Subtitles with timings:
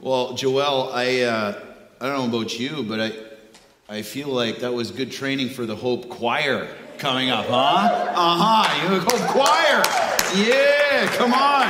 [0.00, 1.60] Well, Joel, I uh,
[2.00, 3.12] I don't know about you, but I
[3.88, 8.12] I feel like that was good training for the Hope Choir coming up, huh?
[8.14, 8.92] Uh huh.
[8.92, 9.82] You Hope Choir.
[10.36, 11.66] Yeah, come on.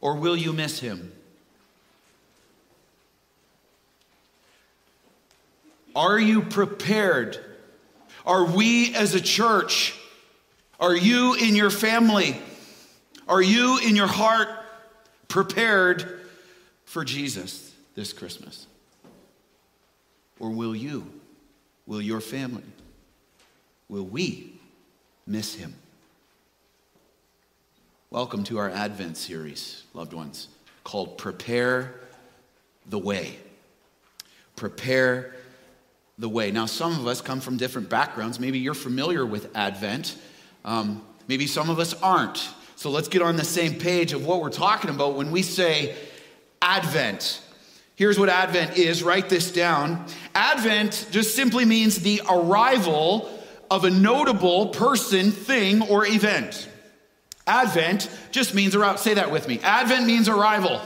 [0.00, 1.12] Or will you miss him?
[5.94, 7.38] Are you prepared?
[8.24, 9.94] Are we as a church
[10.80, 12.40] are you in your family?
[13.28, 14.48] Are you in your heart
[15.28, 16.20] prepared
[16.86, 18.66] for Jesus this Christmas?
[20.38, 21.06] Or will you,
[21.86, 22.64] will your family,
[23.90, 24.58] will we
[25.26, 25.74] miss him?
[28.12, 30.48] Welcome to our Advent series, loved ones,
[30.82, 31.94] called Prepare
[32.84, 33.36] the Way.
[34.56, 35.32] Prepare
[36.18, 36.50] the Way.
[36.50, 38.40] Now, some of us come from different backgrounds.
[38.40, 40.16] Maybe you're familiar with Advent.
[40.64, 42.48] Um, maybe some of us aren't.
[42.74, 45.94] So let's get on the same page of what we're talking about when we say
[46.60, 47.40] Advent.
[47.94, 50.04] Here's what Advent is write this down.
[50.34, 53.30] Advent just simply means the arrival
[53.70, 56.66] of a notable person, thing, or event.
[57.50, 58.96] Advent just means arrival.
[58.96, 59.58] Say that with me.
[59.64, 60.80] Advent means arrival.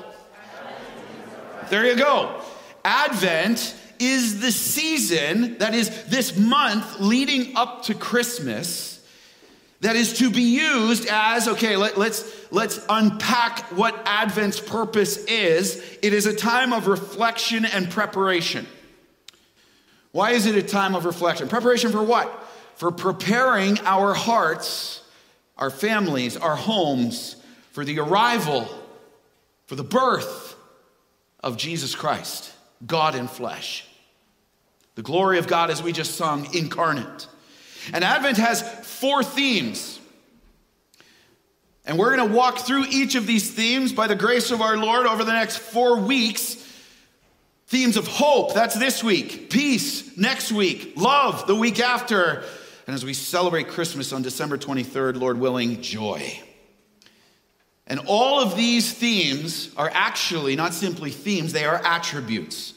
[1.69, 2.41] There you go.
[2.83, 8.93] Advent is the season, that is, this month leading up to Christmas
[9.81, 15.77] that is to be used as okay let, let's, let's unpack what advent's purpose is
[16.01, 18.67] it is a time of reflection and preparation
[20.13, 22.33] why is it a time of reflection preparation for what
[22.77, 25.04] for preparing our hearts
[25.57, 27.37] our families our homes
[27.73, 28.69] for the arrival
[29.67, 30.57] for the birth
[31.41, 32.53] of jesus christ
[32.87, 33.87] god in flesh
[34.95, 37.29] the glory of god as we just sung incarnate
[37.93, 40.01] and Advent has four themes.
[41.85, 44.77] And we're going to walk through each of these themes by the grace of our
[44.77, 46.61] Lord over the next four weeks.
[47.67, 49.51] Themes of hope, that's this week.
[49.51, 50.95] Peace, next week.
[50.97, 52.45] Love, the week after.
[52.87, 56.41] And as we celebrate Christmas on December 23rd, Lord willing, joy.
[57.87, 62.75] And all of these themes are actually not simply themes, they are attributes.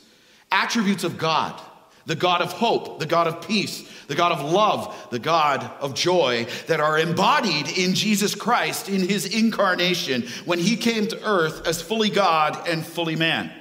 [0.51, 1.59] Attributes of God
[2.07, 5.93] the God of hope, the God of peace, the God of love, the God of
[5.93, 11.67] joy that are embodied in Jesus Christ in his incarnation when he came to earth
[11.67, 13.51] as fully God and fully man.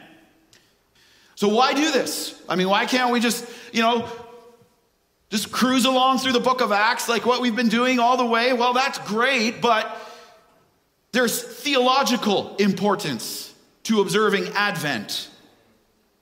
[1.34, 2.40] So, why do this?
[2.48, 4.08] I mean, why can't we just, you know,
[5.30, 8.26] just cruise along through the book of Acts like what we've been doing all the
[8.26, 8.52] way?
[8.52, 9.96] Well, that's great, but
[11.12, 13.54] there's theological importance
[13.84, 15.30] to observing Advent.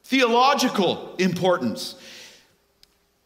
[0.04, 1.96] Theological importance.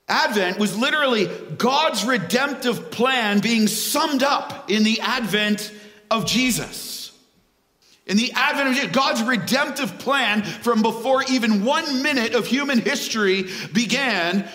[0.09, 1.27] Advent was literally
[1.59, 5.73] God's redemptive plan being summed up in the advent
[6.11, 7.13] of Jesus.
[8.07, 12.79] In the advent of Jesus, God's redemptive plan from before even one minute of human
[12.81, 13.45] history
[13.75, 14.49] began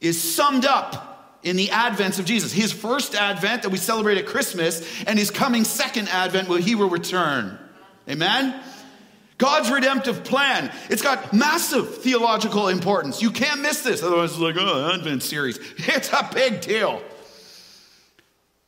[0.00, 2.52] is summed up in the advents of Jesus.
[2.52, 6.74] His first advent that we celebrate at Christmas and his coming second advent where he
[6.74, 7.58] will return.
[8.08, 8.60] Amen?
[9.38, 10.70] God's redemptive plan.
[10.90, 13.22] It's got massive theological importance.
[13.22, 14.02] You can't miss this.
[14.02, 15.58] Otherwise, it's like, oh, Advent series.
[15.78, 17.02] It's a big deal.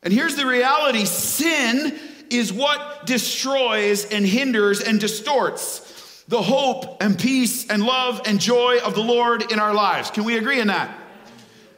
[0.01, 1.97] And here's the reality sin
[2.31, 5.91] is what destroys and hinders and distorts
[6.27, 10.09] the hope and peace and love and joy of the Lord in our lives.
[10.09, 11.02] Can we agree on that?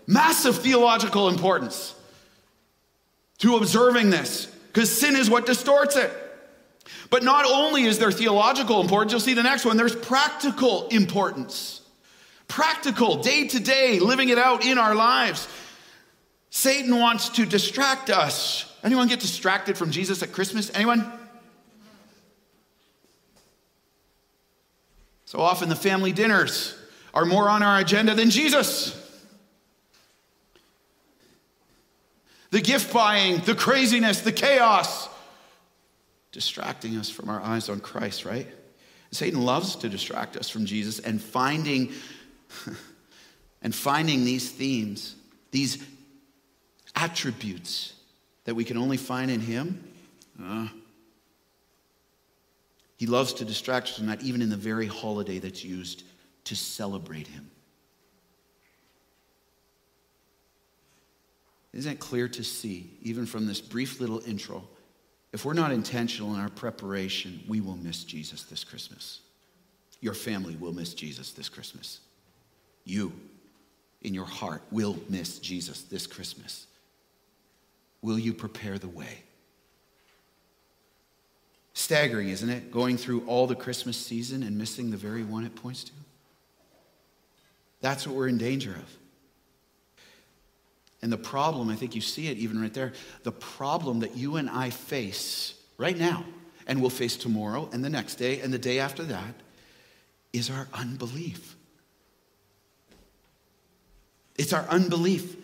[0.08, 1.94] Massive theological importance.
[3.40, 6.12] to observing this because sin is what distorts it.
[7.10, 11.82] But not only is there theological importance, you'll see the next one, there's practical importance.
[12.48, 15.48] Practical, day to day, living it out in our lives.
[16.50, 18.72] Satan wants to distract us.
[18.84, 20.72] Anyone get distracted from Jesus at Christmas?
[20.74, 21.12] Anyone?
[25.26, 26.78] So often the family dinners
[27.14, 29.02] are more on our agenda than Jesus.
[32.56, 35.10] The gift buying, the craziness, the chaos,
[36.32, 38.48] distracting us from our eyes on Christ, right?
[39.12, 41.92] Satan loves to distract us from Jesus and finding
[43.62, 45.18] and finding these themes,
[45.52, 45.84] these
[46.96, 47.92] attributes
[48.46, 49.84] that we can only find in him.
[50.42, 50.70] Uh,
[52.96, 56.04] he loves to distract us from that, even in the very holiday that's used
[56.46, 57.52] to celebrate him.
[61.76, 64.64] Isn't it clear to see, even from this brief little intro,
[65.34, 69.20] if we're not intentional in our preparation, we will miss Jesus this Christmas.
[70.00, 72.00] Your family will miss Jesus this Christmas.
[72.86, 73.12] You,
[74.04, 76.66] in your heart, will miss Jesus this Christmas.
[78.02, 79.24] Will you prepare the way?
[81.74, 82.72] Staggering, isn't it?
[82.72, 85.92] Going through all the Christmas season and missing the very one it points to.
[87.82, 88.98] That's what we're in danger of.
[91.06, 92.92] And the problem, I think you see it even right there,
[93.22, 96.26] the problem that you and I face right now,
[96.66, 99.36] and will face tomorrow and the next day and the day after that,
[100.34, 101.56] is our unbelief.
[104.36, 105.38] It's our unbelief.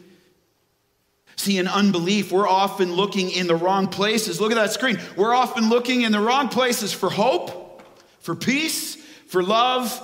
[1.36, 4.42] See, in unbelief, we're often looking in the wrong places.
[4.42, 5.00] Look at that screen.
[5.16, 7.84] We're often looking in the wrong places for hope,
[8.22, 8.96] for peace,
[9.28, 10.02] for love,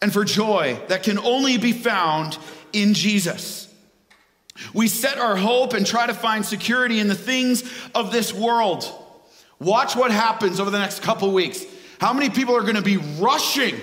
[0.00, 2.38] and for joy that can only be found
[2.72, 3.68] in Jesus.
[4.72, 7.64] We set our hope and try to find security in the things
[7.94, 8.90] of this world.
[9.58, 11.64] Watch what happens over the next couple weeks.
[11.98, 13.76] How many people are going to be rushing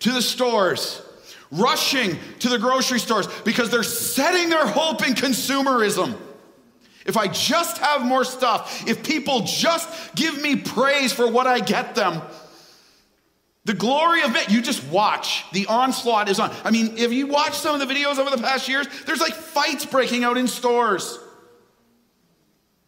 [0.00, 1.02] to the stores,
[1.50, 6.16] rushing to the grocery stores because they're setting their hope in consumerism?
[7.04, 11.60] If I just have more stuff, if people just give me praise for what I
[11.60, 12.22] get them,
[13.64, 15.50] the glory of it, you just watch.
[15.52, 16.54] The onslaught is on.
[16.64, 19.32] I mean, if you watch some of the videos over the past years, there's like
[19.32, 21.18] fights breaking out in stores,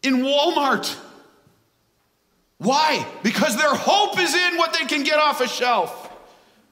[0.03, 0.95] in Walmart.
[2.59, 3.05] Why?
[3.23, 6.03] Because their hope is in what they can get off a shelf.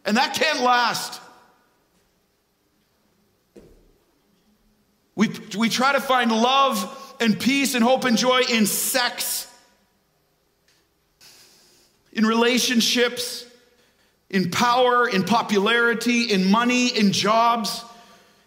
[0.04, 1.20] And that can't last.
[5.16, 9.52] We, we try to find love and peace and hope and joy in sex,
[12.12, 13.46] in relationships
[14.30, 17.84] in power, in popularity, in money, in jobs,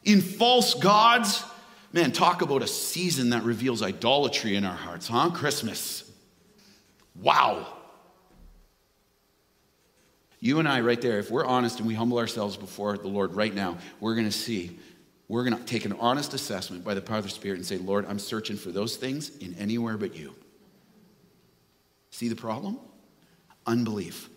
[0.04, 1.44] in false gods.
[1.92, 5.30] Man, talk about a season that reveals idolatry in our hearts, huh?
[5.30, 6.10] Christmas.
[7.20, 7.66] Wow.
[10.40, 13.34] You and I, right there, if we're honest and we humble ourselves before the Lord
[13.34, 14.78] right now, we're going to see,
[15.26, 17.78] we're going to take an honest assessment by the power of the Spirit and say,
[17.78, 20.34] Lord, I'm searching for those things in anywhere but you.
[22.10, 22.78] See the problem?
[23.66, 24.28] Unbelief.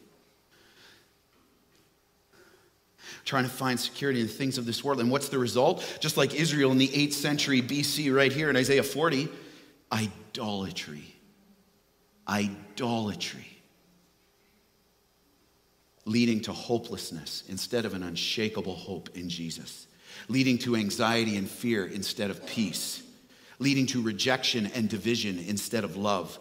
[3.25, 4.99] Trying to find security in the things of this world.
[4.99, 5.97] And what's the result?
[5.99, 9.29] Just like Israel in the 8th century BC, right here in Isaiah 40
[9.91, 11.15] idolatry.
[12.27, 13.47] Idolatry.
[16.05, 19.87] Leading to hopelessness instead of an unshakable hope in Jesus.
[20.27, 23.03] Leading to anxiety and fear instead of peace.
[23.59, 26.39] Leading to rejection and division instead of love.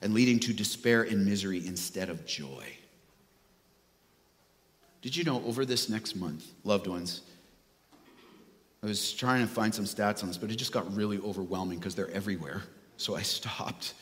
[0.00, 2.64] And leading to despair and misery instead of joy.
[5.02, 7.22] Did you know over this next month, loved ones,
[8.82, 11.78] I was trying to find some stats on this, but it just got really overwhelming
[11.78, 12.62] because they're everywhere.
[12.96, 13.94] So I stopped.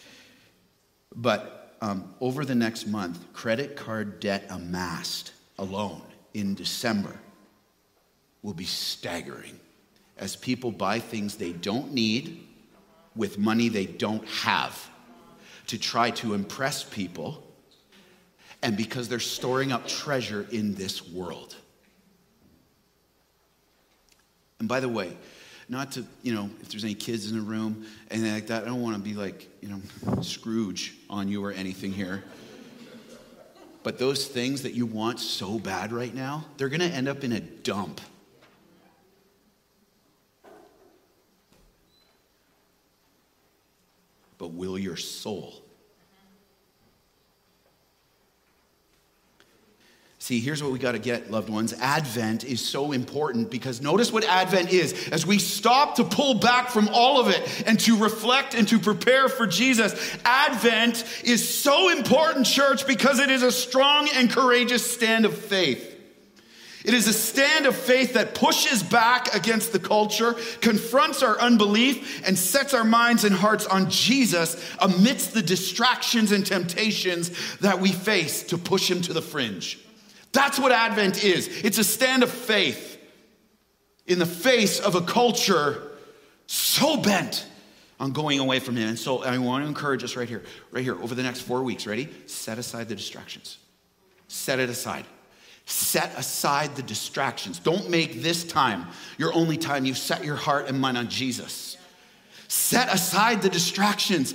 [1.17, 6.03] But um, over the next month, credit card debt amassed alone
[6.35, 7.19] in December
[8.43, 9.59] will be staggering
[10.19, 12.47] as people buy things they don't need
[13.17, 14.91] with money they don't have
[15.67, 17.43] to try to impress people
[18.63, 21.57] and because they're storing up treasure in this world.
[24.59, 25.17] And by the way,
[25.69, 28.67] not to, you know, if there's any kids in the room, anything like that, I
[28.67, 32.25] don't want to be like, you know, Scrooge on you or anything here.
[33.83, 37.25] But those things that you want so bad right now, they're going to end up
[37.25, 38.01] in a dump.
[44.37, 45.63] But will your soul
[50.31, 51.73] See, here's what we got to get, loved ones.
[51.73, 55.09] Advent is so important because notice what Advent is.
[55.09, 58.79] As we stop to pull back from all of it and to reflect and to
[58.79, 59.93] prepare for Jesus,
[60.25, 65.85] Advent is so important, church, because it is a strong and courageous stand of faith.
[66.85, 72.25] It is a stand of faith that pushes back against the culture, confronts our unbelief,
[72.25, 77.91] and sets our minds and hearts on Jesus amidst the distractions and temptations that we
[77.91, 79.81] face to push him to the fringe.
[80.33, 82.99] That's what Advent is it's a stand of faith
[84.07, 85.91] in the face of a culture
[86.47, 87.47] so bent
[88.01, 88.89] on going away from him.
[88.89, 91.63] And so I want to encourage us right here, right here, over the next four
[91.63, 91.87] weeks.
[91.87, 92.09] Ready?
[92.27, 93.59] Set aside the distractions.
[94.27, 95.05] Set it aside.
[95.67, 97.59] Set aside the distractions.
[97.61, 101.77] Don't make this time your only time you set your heart and mind on Jesus.
[102.49, 104.35] Set aside the distractions.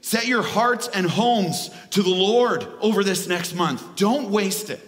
[0.00, 3.96] Set your hearts and homes to the Lord over this next month.
[3.96, 4.80] Don't waste it.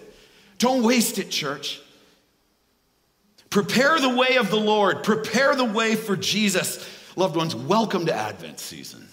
[0.61, 1.81] Don't waste it, church.
[3.49, 5.03] Prepare the way of the Lord.
[5.03, 6.87] Prepare the way for Jesus.
[7.17, 9.09] Loved ones, welcome to Advent season.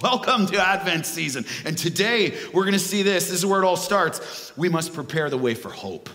[0.00, 1.46] Welcome to Advent season.
[1.64, 3.26] And today we're going to see this.
[3.26, 4.56] This is where it all starts.
[4.56, 6.08] We must prepare the way for hope.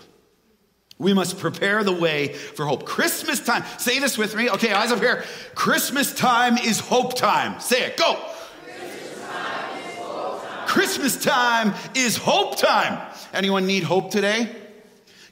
[0.98, 2.86] We must prepare the way for hope.
[2.86, 3.64] Christmas time.
[3.76, 4.48] Say this with me.
[4.48, 5.24] Okay, eyes up here.
[5.54, 7.60] Christmas time is hope time.
[7.60, 7.98] Say it.
[7.98, 8.18] Go.
[10.66, 12.98] Christmas time is hope time.
[13.34, 14.56] Anyone need hope today?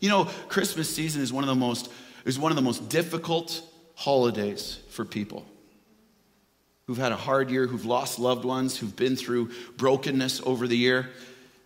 [0.00, 1.90] You know, Christmas season is one of the most
[2.24, 3.62] is one of the most difficult
[3.94, 5.46] holidays for people
[6.86, 10.76] who've had a hard year, who've lost loved ones, who've been through brokenness over the
[10.76, 11.10] year.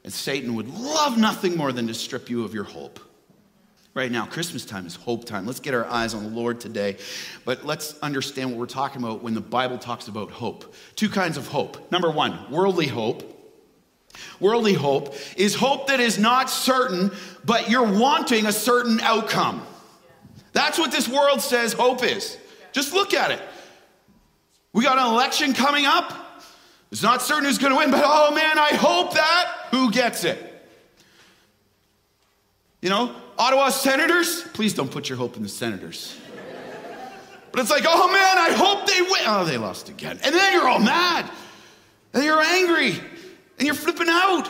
[0.04, 2.98] And Satan would love nothing more than to strip you of your hope.
[3.94, 5.46] Right now, Christmas time is hope time.
[5.46, 6.96] Let's get our eyes on the Lord today.
[7.44, 10.74] But let's understand what we're talking about when the Bible talks about hope.
[10.96, 11.92] Two kinds of hope.
[11.92, 13.31] Number one, worldly hope.
[14.40, 17.10] Worldly hope is hope that is not certain,
[17.44, 19.66] but you're wanting a certain outcome.
[20.52, 22.36] That's what this world says hope is.
[22.72, 23.40] Just look at it.
[24.72, 26.44] We got an election coming up.
[26.90, 29.68] It's not certain who's going to win, but oh man, I hope that.
[29.70, 30.38] Who gets it?
[32.82, 36.18] You know, Ottawa senators, please don't put your hope in the senators.
[37.50, 39.22] But it's like, oh man, I hope they win.
[39.26, 40.18] Oh, they lost again.
[40.24, 41.30] And then you're all mad.
[42.14, 42.94] And you're angry.
[43.58, 44.48] And you're flipping out.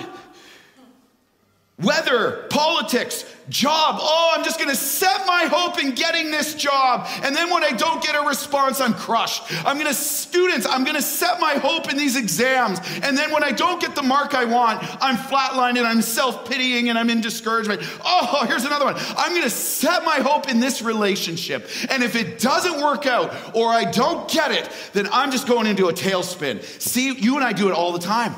[1.83, 3.97] Weather, politics, job.
[3.99, 7.09] Oh, I'm just going to set my hope in getting this job.
[7.23, 9.43] And then when I don't get a response, I'm crushed.
[9.67, 12.79] I'm going to, students, I'm going to set my hope in these exams.
[13.03, 16.49] And then when I don't get the mark I want, I'm flatlined and I'm self
[16.49, 17.81] pitying and I'm in discouragement.
[18.05, 18.95] Oh, here's another one.
[19.17, 21.69] I'm going to set my hope in this relationship.
[21.91, 25.67] And if it doesn't work out or I don't get it, then I'm just going
[25.67, 26.63] into a tailspin.
[26.81, 28.35] See, you and I do it all the time.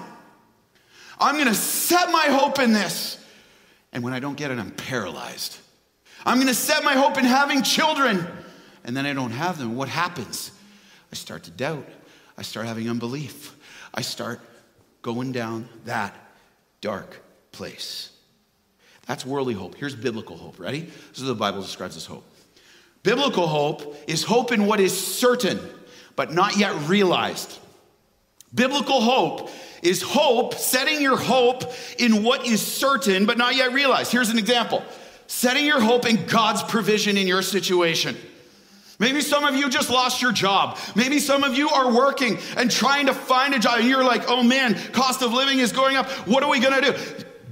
[1.19, 3.19] I'm going to set my hope in this.
[3.93, 5.59] And when I don't get it, I'm paralyzed.
[6.27, 8.27] I'm going to set my hope in having children.
[8.85, 9.77] And then I don't have them.
[9.77, 10.51] What happens?
[11.13, 11.87] I start to doubt.
[12.37, 13.57] I start having unbelief.
[13.95, 14.41] I start
[15.03, 16.15] going down that
[16.81, 17.21] dark
[17.53, 18.11] place.
[19.07, 19.77] That's worldly hope.
[19.77, 20.59] Here's biblical hope.
[20.59, 20.81] Ready?
[20.81, 22.25] This is what the Bible describes as hope.
[23.03, 25.61] Biblical hope is hope in what is certain,
[26.17, 27.59] but not yet realized.
[28.55, 29.51] Biblical hope
[29.85, 31.63] is hope, setting your hope
[31.99, 34.11] in what is certain but not yet realized.
[34.11, 34.83] Here's an example
[35.27, 38.17] setting your hope in God's provision in your situation.
[38.99, 40.79] Maybe some of you just lost your job.
[40.95, 44.29] Maybe some of you are working and trying to find a job, and you're like,
[44.29, 46.09] oh man, cost of living is going up.
[46.29, 46.95] What are we gonna do?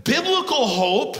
[0.04, 1.16] Biblical hope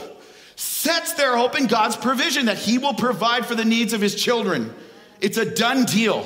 [0.57, 4.15] sets their hope in God's provision that He will provide for the needs of His
[4.15, 4.73] children.
[5.21, 6.23] It's a done deal,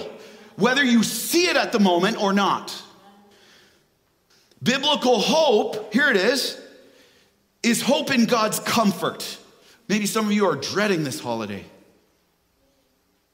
[0.56, 2.82] whether you see it at the moment or not.
[4.62, 6.60] Biblical hope, here it is,
[7.62, 9.38] is hope in God's comfort.
[9.88, 11.64] Maybe some of you are dreading this holiday.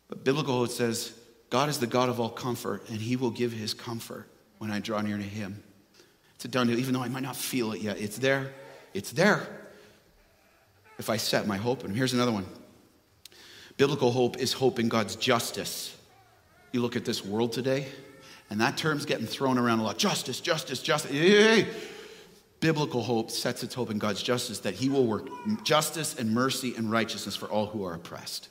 [0.08, 1.12] But biblical hope says,
[1.48, 4.26] God is the God of all comfort, and He will give His comfort
[4.58, 5.62] when I draw near to Him.
[6.34, 8.00] It's a done deal, even though I might not feel it yet.
[8.00, 8.52] It's there.
[8.94, 9.46] It's there.
[10.98, 11.94] If I set my hope Him.
[11.94, 12.46] Here's another one.
[13.76, 15.96] Biblical hope is hope in God's justice.
[16.72, 17.86] You look at this world today,
[18.52, 19.96] and that term's getting thrown around a lot.
[19.96, 21.10] Justice, justice, justice.
[21.10, 21.66] Hey,
[22.60, 25.26] Biblical hope sets its hope in God's justice that He will work
[25.64, 28.50] justice and mercy and righteousness for all who are oppressed.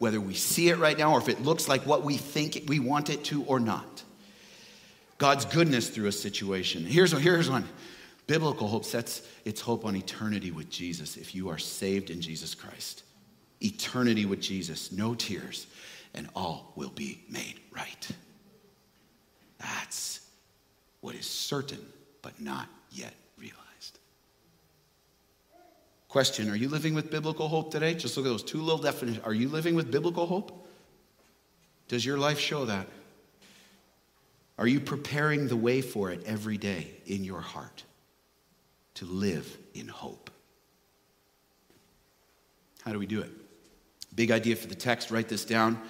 [0.00, 2.80] Whether we see it right now or if it looks like what we think we
[2.80, 4.02] want it to or not.
[5.18, 6.84] God's goodness through a situation.
[6.84, 7.68] Here's, here's one.
[8.26, 12.56] Biblical hope sets its hope on eternity with Jesus if you are saved in Jesus
[12.56, 13.04] Christ.
[13.62, 15.68] Eternity with Jesus, no tears,
[16.12, 18.08] and all will be made right.
[19.58, 20.20] That's
[21.00, 21.84] what is certain,
[22.22, 23.98] but not yet realized.
[26.08, 27.94] Question Are you living with biblical hope today?
[27.94, 29.24] Just look at those two little definitions.
[29.24, 30.66] Are you living with biblical hope?
[31.88, 32.86] Does your life show that?
[34.58, 37.84] Are you preparing the way for it every day in your heart
[38.94, 40.30] to live in hope?
[42.84, 43.30] How do we do it?
[44.14, 45.80] Big idea for the text, write this down.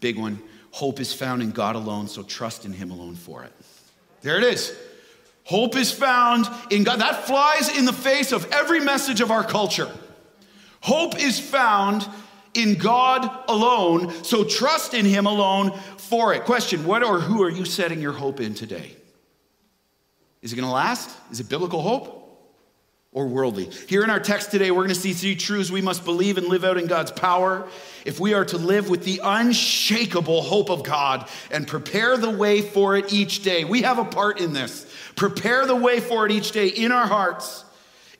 [0.00, 0.40] Big one.
[0.74, 3.52] Hope is found in God alone, so trust in Him alone for it.
[4.22, 4.76] There it is.
[5.44, 6.98] Hope is found in God.
[6.98, 9.88] That flies in the face of every message of our culture.
[10.80, 12.08] Hope is found
[12.54, 16.44] in God alone, so trust in Him alone for it.
[16.44, 18.96] Question What or who are you setting your hope in today?
[20.42, 21.08] Is it going to last?
[21.30, 22.23] Is it biblical hope?
[23.14, 23.70] Or worldly.
[23.88, 26.48] Here in our text today, we're going to see three truths we must believe and
[26.48, 27.64] live out in God's power
[28.04, 32.60] if we are to live with the unshakable hope of God and prepare the way
[32.60, 33.62] for it each day.
[33.64, 34.92] We have a part in this.
[35.14, 37.64] Prepare the way for it each day in our hearts,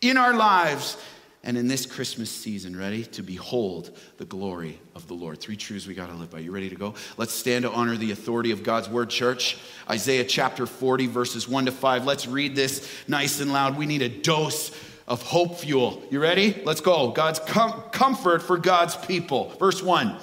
[0.01, 0.97] in our lives,
[1.45, 5.39] and in this Christmas season, ready to behold the glory of the Lord.
[5.39, 6.39] Three truths we got to live by.
[6.39, 6.95] You ready to go?
[7.19, 9.59] Let's stand to honor the authority of God's word, church.
[9.89, 12.07] Isaiah chapter 40, verses 1 to 5.
[12.07, 13.77] Let's read this nice and loud.
[13.77, 14.71] We need a dose
[15.07, 16.03] of hope fuel.
[16.11, 16.63] You ready?
[16.65, 17.11] Let's go.
[17.11, 19.51] God's com- comfort for God's people.
[19.61, 20.17] Verse 1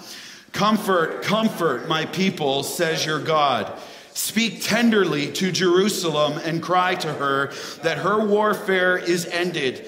[0.53, 3.71] Comfort, comfort my people, says your God.
[4.13, 9.87] Speak tenderly to Jerusalem and cry to her that her warfare is ended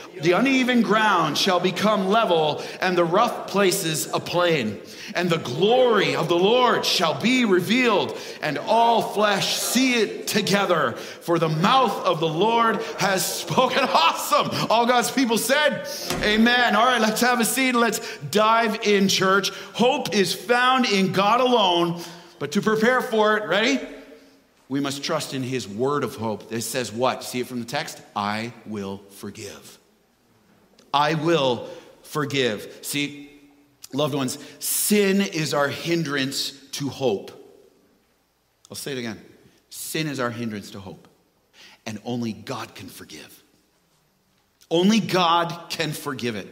[0.21, 4.79] The uneven ground shall become level, and the rough places a plain.
[5.15, 10.93] And the glory of the Lord shall be revealed, and all flesh see it together.
[10.93, 13.79] For the mouth of the Lord has spoken.
[14.01, 14.49] Awesome.
[14.69, 15.87] All God's people said,
[16.23, 16.75] Amen.
[16.75, 17.73] All right, let's have a seat.
[17.73, 17.99] Let's
[18.31, 19.49] dive in, church.
[19.73, 22.01] Hope is found in God alone,
[22.39, 23.79] but to prepare for it, ready?
[24.69, 26.51] We must trust in His word of hope.
[26.51, 27.23] It says what?
[27.23, 28.01] See it from the text?
[28.15, 29.80] I will forgive.
[30.93, 31.67] I will
[32.03, 32.79] forgive.
[32.81, 33.29] See,
[33.93, 37.31] loved ones, sin is our hindrance to hope.
[38.69, 39.19] I'll say it again.
[39.69, 41.07] Sin is our hindrance to hope.
[41.85, 43.43] And only God can forgive.
[44.69, 46.47] Only God can forgive it.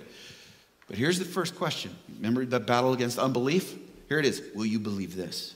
[0.88, 1.96] But here's the first question.
[2.18, 3.78] Remember the battle against unbelief?
[4.10, 4.42] Here it is.
[4.56, 5.56] Will you believe this?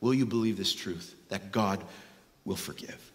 [0.00, 1.82] Will you believe this truth that God
[2.44, 3.07] will forgive?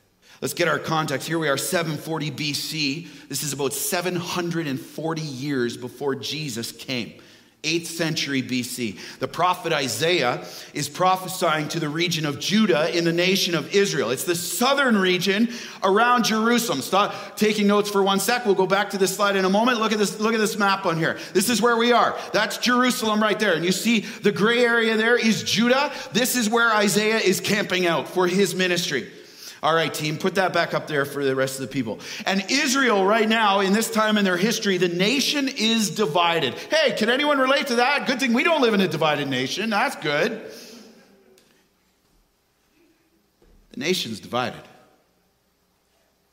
[0.44, 1.26] Let's get our context.
[1.26, 3.08] Here we are, 740 BC.
[3.30, 7.14] This is about 740 years before Jesus came.
[7.64, 9.00] 8th century BC.
[9.20, 14.10] The prophet Isaiah is prophesying to the region of Judah in the nation of Israel.
[14.10, 15.48] It's the southern region
[15.82, 16.82] around Jerusalem.
[16.82, 18.46] Stop taking notes for one sec.
[18.46, 19.80] We'll go back to this slide in a moment.
[19.80, 21.18] Look at this, look at this map on here.
[21.32, 22.20] This is where we are.
[22.34, 23.54] That's Jerusalem right there.
[23.54, 25.94] And you see the gray area there is Judah.
[26.12, 29.10] This is where Isaiah is camping out for his ministry.
[29.64, 32.02] All right, team, put that back up there for the rest of the people.
[32.26, 36.54] And Israel, right now, in this time in their history, the nation is divided.
[36.56, 38.06] Hey, can anyone relate to that?
[38.06, 39.70] Good thing we don't live in a divided nation.
[39.70, 40.52] That's good.
[43.72, 44.62] The nation's divided.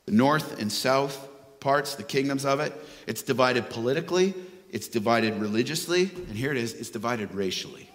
[0.07, 1.29] The north and south
[1.61, 2.73] parts, the kingdoms of it,
[3.07, 4.33] it's divided politically,
[4.71, 7.89] it's divided religiously, and here it is, it's divided racially.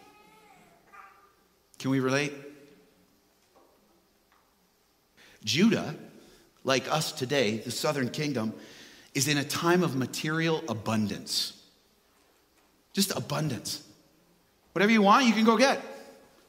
[1.78, 2.32] Can we relate?
[5.46, 5.94] Judah,
[6.64, 8.52] like us today, the southern kingdom,
[9.14, 11.54] is in a time of material abundance.
[12.92, 13.82] Just abundance.
[14.72, 15.80] Whatever you want, you can go get.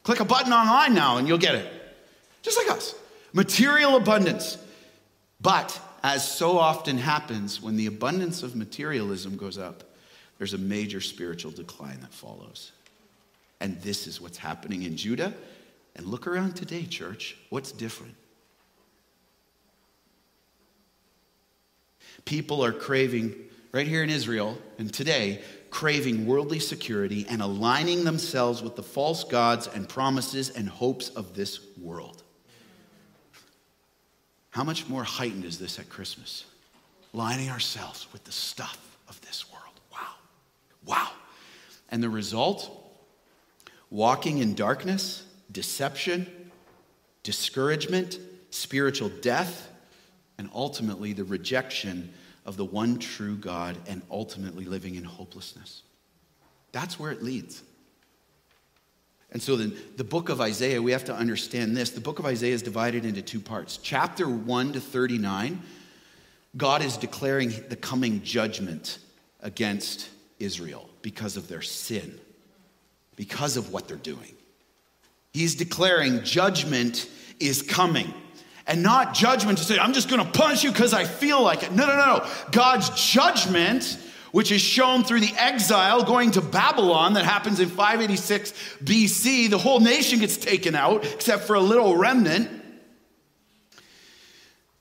[0.02, 1.72] Click a button online now and you'll get it.
[2.42, 2.94] Just like us.
[3.32, 4.58] Material abundance.
[5.40, 9.84] But as so often happens, when the abundance of materialism goes up,
[10.38, 12.72] there's a major spiritual decline that follows.
[13.60, 15.32] And this is what's happening in Judah.
[15.96, 17.36] And look around today, church.
[17.50, 18.14] What's different?
[22.24, 23.34] People are craving,
[23.72, 29.24] right here in Israel and today, craving worldly security and aligning themselves with the false
[29.24, 32.22] gods and promises and hopes of this world.
[34.50, 36.44] How much more heightened is this at Christmas?
[37.12, 39.80] Lining ourselves with the stuff of this world.
[39.92, 40.14] Wow.
[40.84, 41.10] Wow.
[41.90, 42.70] And the result?
[43.90, 46.26] Walking in darkness, deception,
[47.22, 48.18] discouragement,
[48.50, 49.68] spiritual death,
[50.38, 52.12] and ultimately the rejection
[52.46, 55.82] of the one true God and ultimately living in hopelessness.
[56.72, 57.62] That's where it leads.
[59.30, 61.90] And so then the book of Isaiah, we have to understand this.
[61.90, 63.78] The book of Isaiah is divided into two parts.
[63.82, 65.60] Chapter 1 to 39,
[66.56, 68.98] God is declaring the coming judgment
[69.40, 72.18] against Israel because of their sin,
[73.16, 74.34] because of what they're doing.
[75.34, 78.12] He's declaring judgment is coming.
[78.68, 81.64] And not judgment to say, I'm just going to punish you because I feel like
[81.64, 81.72] it.
[81.72, 82.18] No, no, no.
[82.18, 82.30] No.
[82.52, 83.98] God's judgment
[84.32, 88.52] which is shown through the exile going to Babylon that happens in 586
[88.84, 89.50] BC.
[89.50, 92.50] The whole nation gets taken out except for a little remnant.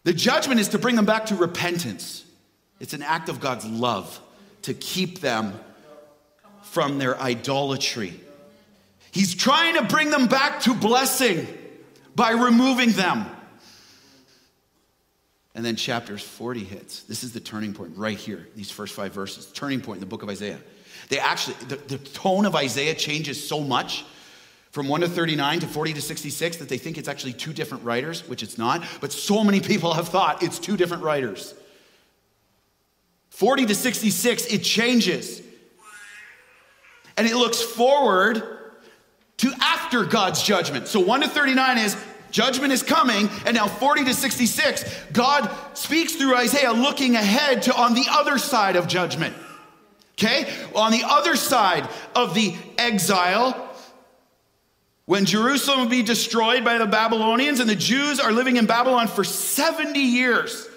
[0.03, 2.23] The judgment is to bring them back to repentance.
[2.79, 4.19] It's an act of God's love
[4.63, 5.59] to keep them
[6.61, 8.19] from their idolatry.
[9.11, 11.47] He's trying to bring them back to blessing
[12.15, 13.25] by removing them.
[15.57, 17.01] And then chapters 40 hits.
[17.03, 19.47] This is the turning point right here, these first five verses.
[19.47, 20.59] Turning point in the book of Isaiah.
[21.09, 24.05] They actually, the, the tone of Isaiah changes so much
[24.69, 27.83] from 1 to 39 to 40 to 66 that they think it's actually two different
[27.83, 28.83] writers, which it's not.
[29.01, 31.55] But so many people have thought it's two different writers.
[33.31, 35.41] 40 to 66, it changes.
[37.17, 38.43] And it looks forward
[39.37, 40.87] to after God's judgment.
[40.87, 41.95] So 1 to 39 is
[42.37, 43.31] Judgment is coming.
[43.47, 48.37] And now 40 to 66, God speaks through Isaiah looking ahead to on the other
[48.37, 49.35] side of judgment.
[50.11, 50.47] Okay?
[50.75, 53.75] On the other side of the exile,
[55.07, 59.07] when Jerusalem will be destroyed by the Babylonians and the Jews are living in Babylon
[59.07, 60.67] for 70 years.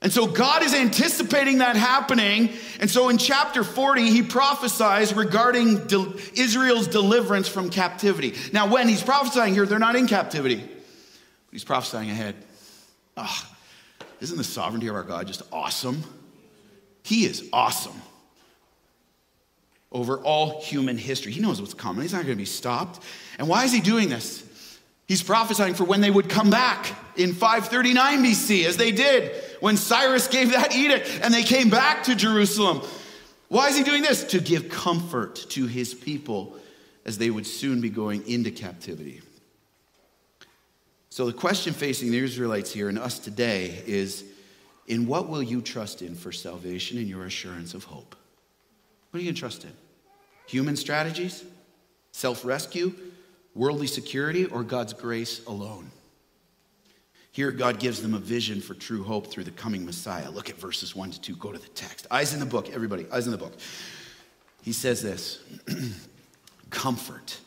[0.00, 2.50] And so God is anticipating that happening.
[2.78, 8.34] And so in chapter 40, he prophesies regarding de- Israel's deliverance from captivity.
[8.52, 10.68] Now, when he's prophesying here, they're not in captivity,
[11.50, 12.36] he's prophesying ahead.
[13.16, 13.48] Oh,
[14.20, 16.04] isn't the sovereignty of our God just awesome?
[17.02, 18.00] He is awesome
[19.90, 21.32] over all human history.
[21.32, 23.02] He knows what's coming, he's not going to be stopped.
[23.38, 24.44] And why is he doing this?
[25.06, 29.76] He's prophesying for when they would come back in 539 BC, as they did when
[29.76, 32.82] Cyrus gave that edict and they came back to Jerusalem.
[33.48, 34.24] Why is he doing this?
[34.24, 36.56] To give comfort to his people
[37.04, 39.22] as they would soon be going into captivity.
[41.10, 44.24] So, the question facing the Israelites here and us today is
[44.86, 48.14] in what will you trust in for salvation and your assurance of hope?
[49.10, 49.72] What are you going to trust in?
[50.46, 51.44] Human strategies?
[52.12, 52.94] Self rescue?
[53.58, 55.90] worldly security, or God's grace alone.
[57.38, 60.28] Here, God gives them a vision for true hope through the coming Messiah.
[60.28, 61.36] Look at verses 1 to 2.
[61.36, 62.04] Go to the text.
[62.10, 63.52] Eyes in the book, everybody, eyes in the book.
[64.62, 65.38] He says this
[66.70, 67.38] Comfort,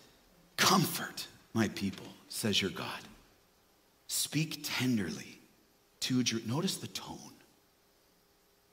[0.56, 3.02] comfort my people, says your God.
[4.08, 5.42] Speak tenderly
[6.00, 6.56] to Jerusalem.
[6.56, 7.34] Notice the tone.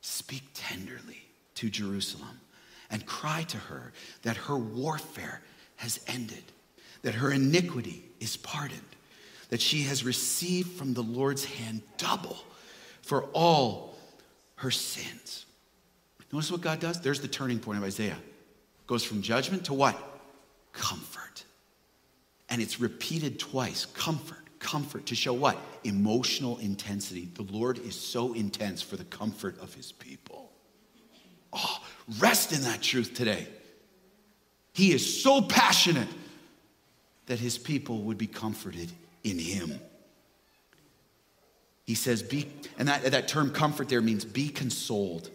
[0.03, 1.25] Speak tenderly
[1.57, 2.39] to Jerusalem
[2.93, 5.43] and cry to her that her warfare
[5.79, 6.45] has ended
[7.03, 8.81] that her iniquity is pardoned,
[9.49, 12.39] that she has received from the Lord's hand double
[13.03, 13.97] for all
[14.57, 15.47] her sins.
[16.33, 17.01] Notice what God does?
[17.01, 18.19] There's the turning point of Isaiah.
[18.87, 19.97] Goes from judgment to what?
[20.73, 21.45] Comfort.
[22.51, 25.57] And it's repeated twice comfort, comfort to show what?
[25.85, 27.29] Emotional intensity.
[27.35, 30.53] The Lord is so intense for the comfort of his people.
[31.53, 31.83] Oh,
[32.19, 33.47] rest in that truth today.
[34.75, 36.09] He is so passionate
[37.27, 38.91] that his people would be comforted
[39.25, 39.81] in him.
[41.85, 42.47] He says, be,
[42.79, 45.31] and that, that term comfort there means be consoled,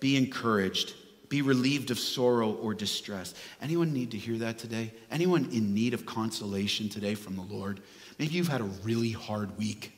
[0.00, 0.94] be encouraged,
[1.28, 3.34] be relieved of sorrow or distress.
[3.62, 4.92] Anyone need to hear that today?
[5.10, 7.80] Anyone in need of consolation today from the Lord?
[8.18, 9.92] Maybe you've had a really hard week.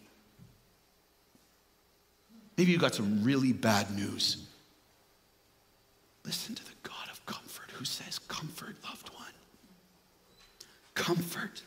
[2.57, 4.47] Maybe you got some really bad news.
[6.25, 9.27] Listen to the God of comfort who says, Comfort, loved one
[10.97, 11.63] comfort,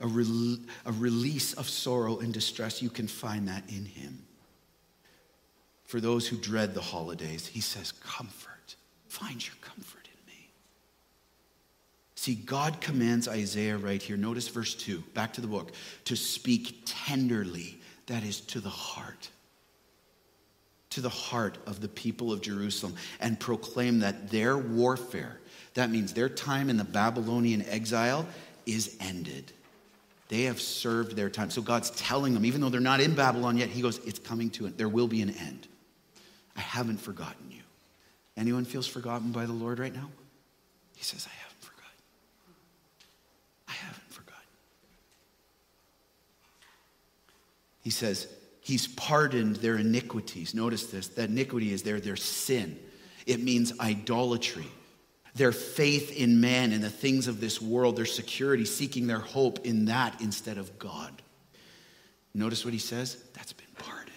[0.00, 2.82] a, a release of sorrow and distress.
[2.82, 4.24] You can find that in Him.
[5.84, 8.76] For those who dread the holidays, He says, Comfort.
[9.08, 10.50] Find your comfort in me.
[12.16, 14.16] See, God commands Isaiah right here.
[14.16, 15.72] Notice verse 2, back to the book,
[16.04, 19.30] to speak tenderly, that is, to the heart
[20.96, 25.38] to the heart of the people of Jerusalem and proclaim that their warfare,
[25.74, 28.26] that means their time in the Babylonian exile,
[28.64, 29.52] is ended.
[30.28, 31.50] They have served their time.
[31.50, 34.50] So God's telling them, even though they're not in Babylon yet, He goes, It's coming
[34.50, 34.76] to it.
[34.76, 35.68] There will be an end.
[36.56, 37.62] I haven't forgotten you.
[38.36, 40.10] Anyone feels forgotten by the Lord right now?
[40.96, 41.98] He says, I haven't forgotten.
[43.68, 44.42] I haven't forgotten.
[47.82, 48.28] He says,
[48.60, 50.54] He's pardoned their iniquities.
[50.54, 52.78] Notice this that iniquity is there, their sin.
[53.26, 54.66] It means idolatry.
[55.36, 59.66] Their faith in man and the things of this world, their security, seeking their hope
[59.66, 61.12] in that instead of God.
[62.34, 63.16] Notice what he says?
[63.34, 64.12] That's been pardoned.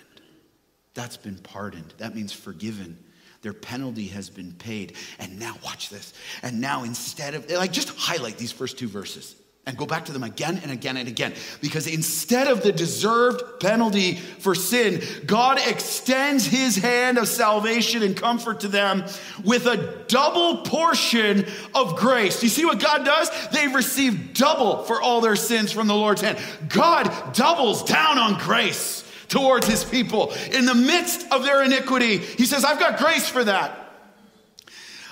[0.94, 1.94] That's been pardoned.
[1.98, 2.98] That means forgiven.
[3.42, 4.96] Their penalty has been paid.
[5.20, 6.14] And now, watch this.
[6.42, 9.36] And now, instead of, like, just highlight these first two verses
[9.70, 11.34] and go back to them again and again and again.
[11.62, 18.18] Because instead of the deserved penalty for sin, God extends his hand of salvation and
[18.18, 19.06] comfort to them
[19.46, 22.42] with a double portion of grace.
[22.44, 23.30] You see what God does?
[23.50, 26.40] They've received double for all their sins from the Lord's hand.
[26.68, 30.34] God doubles down on grace towards his people.
[30.52, 33.89] In the midst of their iniquity, he says, I've got grace for that.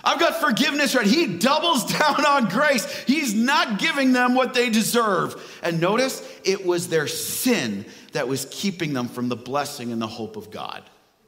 [0.08, 1.06] I've got forgiveness right.
[1.06, 2.86] He doubles down on grace.
[3.04, 5.60] He's not giving them what they deserve.
[5.62, 10.08] And notice it was their sin that was keeping them from the blessing and the
[10.08, 10.82] hope of God.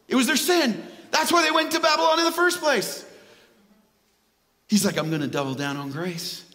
[0.08, 0.82] It was their sin.
[1.12, 3.06] That's why they went to Babylon in the first place.
[4.70, 6.46] He's like, I'm going to double down on grace.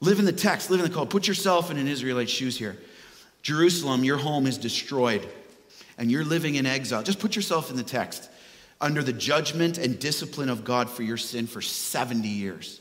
[0.00, 1.06] Live in the text, live in the call.
[1.06, 2.76] Put yourself in an Israelite shoes here.
[3.40, 5.26] Jerusalem, your home is destroyed,
[5.96, 7.02] and you're living in exile.
[7.02, 8.28] Just put yourself in the text
[8.80, 12.80] under the judgment and discipline of God for your sin for 70 years.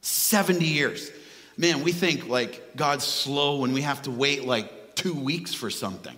[0.00, 1.10] 70 years.
[1.56, 5.70] Man, we think like God's slow when we have to wait like two weeks for
[5.70, 6.16] something.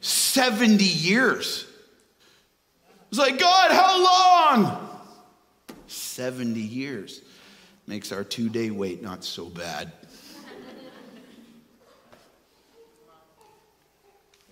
[0.00, 1.66] 70 years.
[3.08, 5.00] It's like, God, how long?
[5.86, 7.22] 70 years.
[7.86, 9.92] Makes our two day wait not so bad.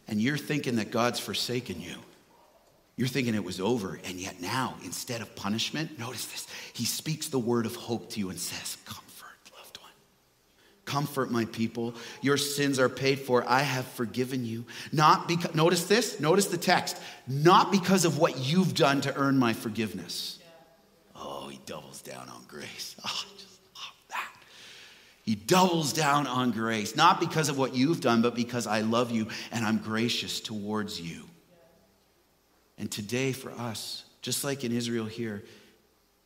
[0.07, 1.97] and you're thinking that God's forsaken you.
[2.97, 6.47] You're thinking it was over, and yet now, instead of punishment, notice this.
[6.73, 9.91] He speaks the word of hope to you and says, Comfort, loved one.
[10.85, 11.95] Comfort, my people.
[12.23, 13.45] Your sins are paid for.
[13.49, 14.65] I have forgiven you.
[14.93, 16.97] Not because, notice this, notice the text.
[17.27, 20.39] Not because of what you've done to earn my forgiveness.
[21.17, 22.95] Oh, he doubles down on grace.
[23.05, 24.33] Oh, I just love that.
[25.25, 29.11] He doubles down on grace, not because of what you've done, but because I love
[29.11, 31.25] you and I'm gracious towards you.
[32.79, 35.45] And today, for us, just like in Israel here,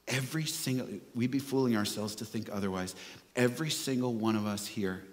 [0.07, 2.95] every single, we'd be fooling ourselves to think otherwise.
[3.37, 5.05] Every single one of us here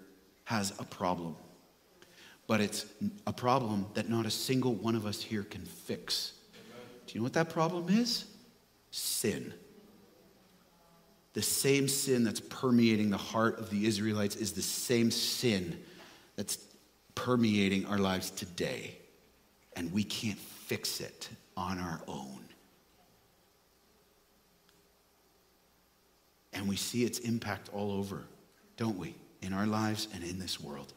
[0.44, 1.36] has a problem.
[2.46, 2.86] But it's
[3.26, 6.32] a problem that not a single one of us here can fix.
[7.06, 8.24] Do you know what that problem is?
[8.90, 9.52] Sin.
[11.34, 15.78] The same sin that's permeating the heart of the Israelites is the same sin
[16.36, 16.58] that's
[17.14, 18.96] permeating our lives today.
[19.74, 22.40] And we can't fix it on our own.
[26.52, 28.24] And we see its impact all over,
[28.76, 29.14] don't we?
[29.42, 30.92] In our lives and in this world.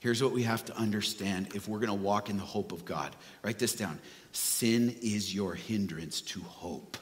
[0.00, 2.84] Here's what we have to understand if we're going to walk in the hope of
[2.84, 3.16] God.
[3.42, 3.98] Write this down
[4.32, 6.98] sin is your hindrance to hope.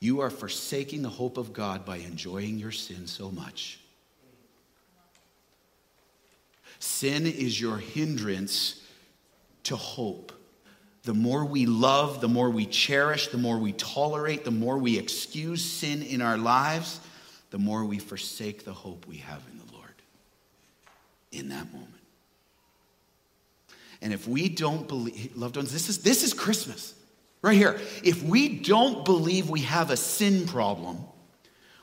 [0.00, 3.80] You are forsaking the hope of God by enjoying your sin so much.
[6.78, 8.80] Sin is your hindrance
[9.64, 10.32] to hope.
[11.02, 14.98] The more we love, the more we cherish, the more we tolerate, the more we
[14.98, 17.00] excuse sin in our lives,
[17.50, 19.94] the more we forsake the hope we have in the Lord
[21.30, 21.90] in that moment.
[24.00, 26.94] And if we don't believe, loved ones, this is, this is Christmas
[27.42, 27.78] right here.
[28.02, 30.98] If we don't believe we have a sin problem,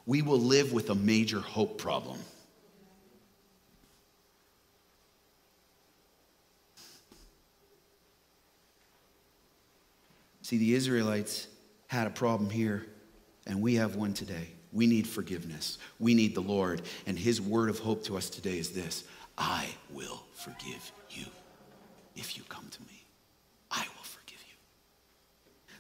[0.05, 2.17] we will live with a major hope problem.
[10.51, 11.47] See, the Israelites
[11.87, 12.85] had a problem here,
[13.47, 14.49] and we have one today.
[14.73, 15.77] We need forgiveness.
[15.97, 16.81] We need the Lord.
[17.07, 19.05] And his word of hope to us today is this
[19.37, 21.23] I will forgive you
[22.17, 23.05] if you come to me.
[23.71, 24.55] I will forgive you.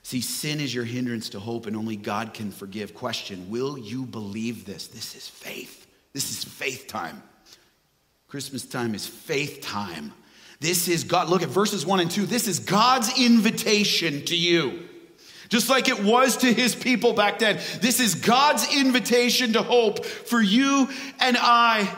[0.03, 2.93] See, sin is your hindrance to hope, and only God can forgive.
[2.93, 4.87] Question Will you believe this?
[4.87, 5.85] This is faith.
[6.13, 7.21] This is faith time.
[8.29, 10.13] Christmas time is faith time.
[10.61, 11.27] This is God.
[11.27, 12.27] Look at verses one and two.
[12.27, 14.87] This is God's invitation to you.
[15.49, 17.59] Just like it was to his people back then.
[17.81, 20.87] This is God's invitation to hope for you
[21.19, 21.93] and I.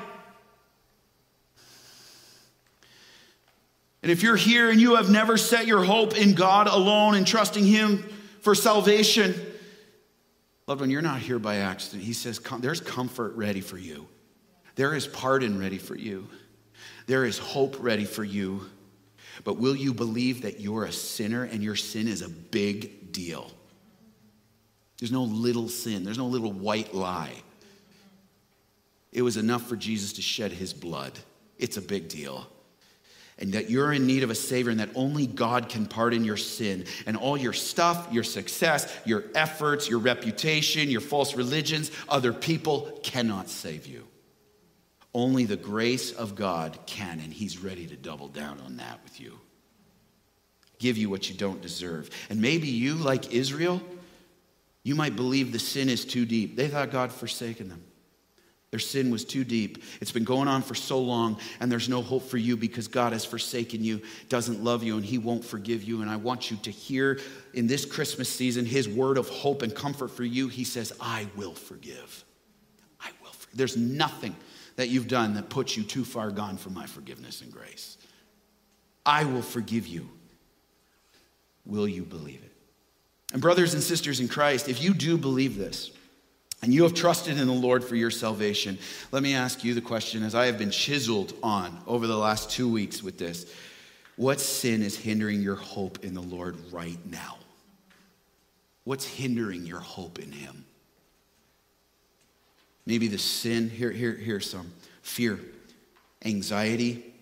[4.01, 7.27] And if you're here and you have never set your hope in God alone and
[7.27, 8.03] trusting Him
[8.41, 9.35] for salvation,
[10.67, 12.03] loved one, you're not here by accident.
[12.03, 14.07] He says, There's comfort ready for you,
[14.75, 16.27] there is pardon ready for you.
[17.05, 18.69] There is hope ready for you.
[19.43, 23.51] But will you believe that you're a sinner and your sin is a big deal?
[24.99, 27.33] There's no little sin, there's no little white lie.
[29.11, 31.17] It was enough for Jesus to shed his blood.
[31.57, 32.47] It's a big deal.
[33.39, 36.37] and that you're in need of a Savior and that only God can pardon your
[36.37, 36.85] sin.
[37.05, 42.99] And all your stuff, your success, your efforts, your reputation, your false religions, other people
[43.03, 44.07] cannot save you.
[45.13, 49.19] Only the grace of God can, and He's ready to double down on that with
[49.19, 49.39] you.
[50.79, 52.09] Give you what you don't deserve.
[52.29, 53.81] And maybe you, like Israel,
[54.83, 56.55] you might believe the sin is too deep.
[56.55, 57.83] They thought God forsaken them.
[58.71, 59.83] Their sin was too deep.
[60.01, 63.13] It's been going on for so long, and there's no hope for you because God
[63.13, 66.01] has forsaken you, doesn't love you, and He won't forgive you.
[66.01, 67.19] And I want you to hear
[67.53, 70.47] in this Christmas season His word of hope and comfort for you.
[70.47, 72.25] He says, I will forgive.
[72.99, 73.31] I will.
[73.31, 73.55] Forgive.
[73.55, 74.35] There's nothing
[74.75, 77.97] that you've done that puts you too far gone from my forgiveness and grace.
[79.05, 80.09] I will forgive you.
[81.65, 82.51] Will you believe it?
[83.33, 85.91] And, brothers and sisters in Christ, if you do believe this,
[86.61, 88.77] and you have trusted in the Lord for your salvation,
[89.11, 92.49] let me ask you the question as I have been chiseled on over the last
[92.49, 93.45] two weeks with this
[94.15, 97.37] what sin is hindering your hope in the Lord right now?
[98.83, 100.65] What's hindering your hope in Him?
[102.85, 105.39] Maybe the sin, here, here, here's some fear,
[106.25, 107.13] anxiety,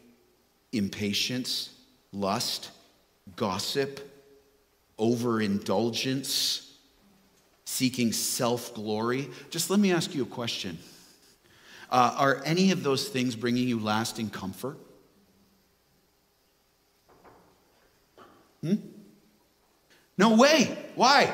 [0.72, 1.70] impatience,
[2.12, 2.72] lust,
[3.36, 4.00] gossip,
[4.98, 6.74] overindulgence,
[7.66, 9.30] seeking self glory.
[9.50, 10.78] Just let me ask you a question
[11.92, 14.78] uh, Are any of those things bringing you lasting comfort?
[18.62, 18.76] Hmm?
[20.18, 20.78] No way.
[20.96, 21.34] Why?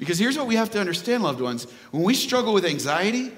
[0.00, 1.66] Because here's what we have to understand, loved ones.
[1.90, 3.30] When we struggle with anxiety,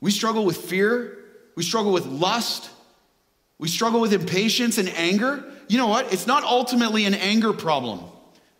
[0.00, 1.16] we struggle with fear,
[1.54, 2.68] we struggle with lust,
[3.56, 5.44] we struggle with impatience and anger.
[5.68, 6.12] You know what?
[6.12, 8.00] It's not ultimately an anger problem.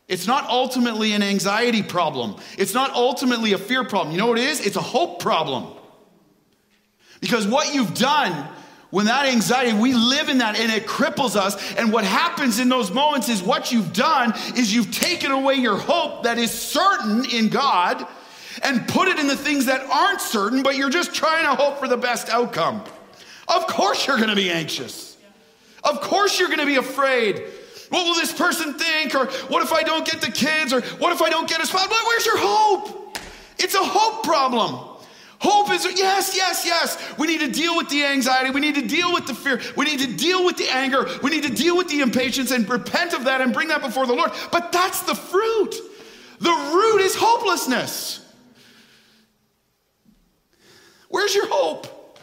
[0.06, 2.36] It's not ultimately an anxiety problem.
[2.56, 4.12] It's not ultimately a fear problem.
[4.12, 4.64] You know what it is?
[4.64, 5.66] It's a hope problem.
[7.20, 8.48] Because what you've done
[8.90, 11.74] when that anxiety, we live in that and it cripples us.
[11.74, 15.76] And what happens in those moments is what you've done is you've taken away your
[15.76, 18.04] hope that is certain in God
[18.62, 21.78] and put it in the things that aren't certain, but you're just trying to hope
[21.78, 22.82] for the best outcome.
[23.46, 25.16] Of course, you're going to be anxious.
[25.84, 27.42] Of course, you're going to be afraid.
[27.90, 29.14] What will this person think?
[29.14, 30.72] Or what if I don't get the kids?
[30.72, 31.88] Or what if I don't get a spot?
[31.88, 33.18] Where's your hope?
[33.58, 34.89] It's a hope problem.
[35.40, 37.18] Hope is, yes, yes, yes.
[37.18, 38.50] We need to deal with the anxiety.
[38.50, 39.58] We need to deal with the fear.
[39.74, 41.08] We need to deal with the anger.
[41.22, 44.06] We need to deal with the impatience and repent of that and bring that before
[44.06, 44.32] the Lord.
[44.52, 45.74] But that's the fruit.
[46.40, 48.20] The root is hopelessness.
[51.08, 52.18] Where's your hope?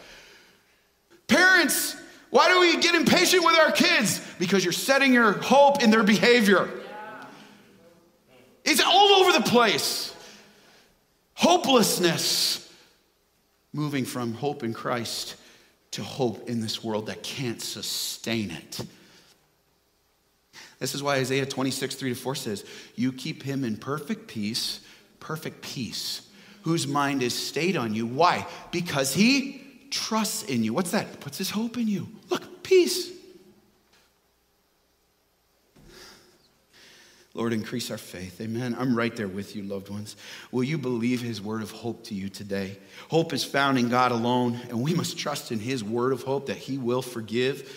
[1.26, 1.96] Parents,
[2.30, 4.24] why do we get impatient with our kids?
[4.38, 6.70] Because you're setting your hope in their behavior.
[8.64, 10.14] It's all over the place.
[11.34, 12.67] Hopelessness
[13.72, 15.36] moving from hope in Christ
[15.92, 18.80] to hope in this world that can't sustain it.
[20.78, 24.80] This is why Isaiah 26, 3 to 4 says, You keep him in perfect peace,
[25.18, 26.28] perfect peace,
[26.62, 28.06] whose mind is stayed on you.
[28.06, 28.46] Why?
[28.70, 30.72] Because he trusts in you.
[30.72, 31.20] What's that?
[31.20, 32.08] Puts his hope in you.
[32.30, 33.10] Look, peace.
[37.38, 38.40] Lord, increase our faith.
[38.40, 38.74] Amen.
[38.76, 40.16] I'm right there with you, loved ones.
[40.50, 42.76] Will you believe his word of hope to you today?
[43.10, 46.46] Hope is found in God alone, and we must trust in his word of hope
[46.46, 47.72] that he will forgive.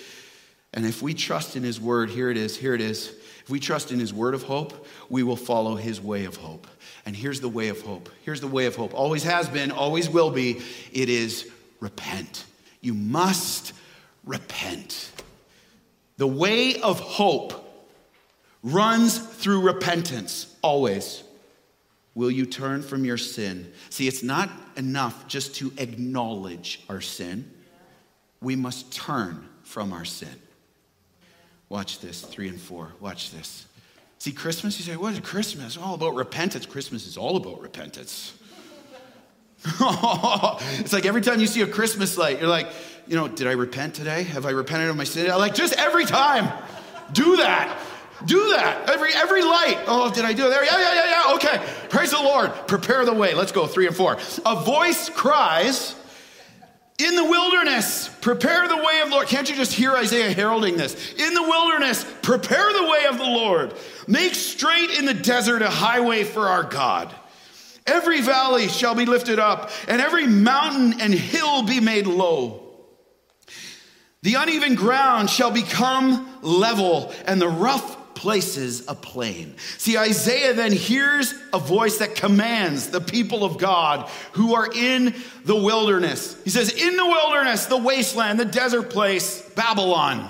[0.74, 3.10] And if we trust in his word, here it is, here it is.
[3.44, 6.66] If we trust in his word of hope, we will follow his way of hope.
[7.06, 8.10] And here's the way of hope.
[8.24, 8.96] Here's the way of hope.
[8.96, 10.60] Always has been, always will be.
[10.92, 11.48] It is
[11.80, 12.46] repent.
[12.82, 13.74] You must
[14.26, 15.12] repent.
[16.18, 17.61] The way of hope
[18.64, 21.24] runs through repentance always.
[22.14, 23.72] Will you turn from your sin?
[23.90, 27.50] See, it's not enough just to acknowledge our sin.
[28.42, 30.42] We must turn from our sin.
[31.70, 32.92] Watch this, three and four.
[33.00, 33.66] Watch this.
[34.18, 35.78] See, Christmas, you say, what is Christmas?
[35.78, 36.66] All about repentance.
[36.66, 38.34] Christmas is all about repentance.
[39.66, 42.68] it's like every time you see a Christmas light, you're like,
[43.08, 44.24] you know, did I repent today?
[44.24, 45.28] Have I repented of my sin?
[45.28, 46.52] Like, just every time,
[47.14, 47.80] do that.
[48.26, 48.90] Do that.
[48.90, 49.80] Every every light.
[49.88, 50.64] Oh, did I do it there?
[50.64, 51.36] Yeah, yeah, yeah, yeah.
[51.36, 51.74] Okay.
[51.90, 52.52] Praise the Lord.
[52.68, 53.34] Prepare the way.
[53.34, 53.68] Let's go.
[53.68, 54.18] Three and four.
[54.46, 55.96] A voice cries
[57.04, 59.28] in the wilderness, prepare the way of the Lord.
[59.28, 61.14] Can't you just hear Isaiah heralding this?
[61.14, 63.74] In the wilderness, prepare the way of the Lord.
[64.08, 67.14] Make straight in the desert a highway for our God.
[67.88, 72.62] Every valley shall be lifted up, and every mountain and hill be made low.
[74.22, 79.56] The uneven ground shall become level, and the rough places a plain.
[79.80, 85.16] See, Isaiah then hears a voice that commands the people of God who are in
[85.44, 86.40] the wilderness.
[86.44, 90.30] He says, In the wilderness, the wasteland, the desert place, Babylon,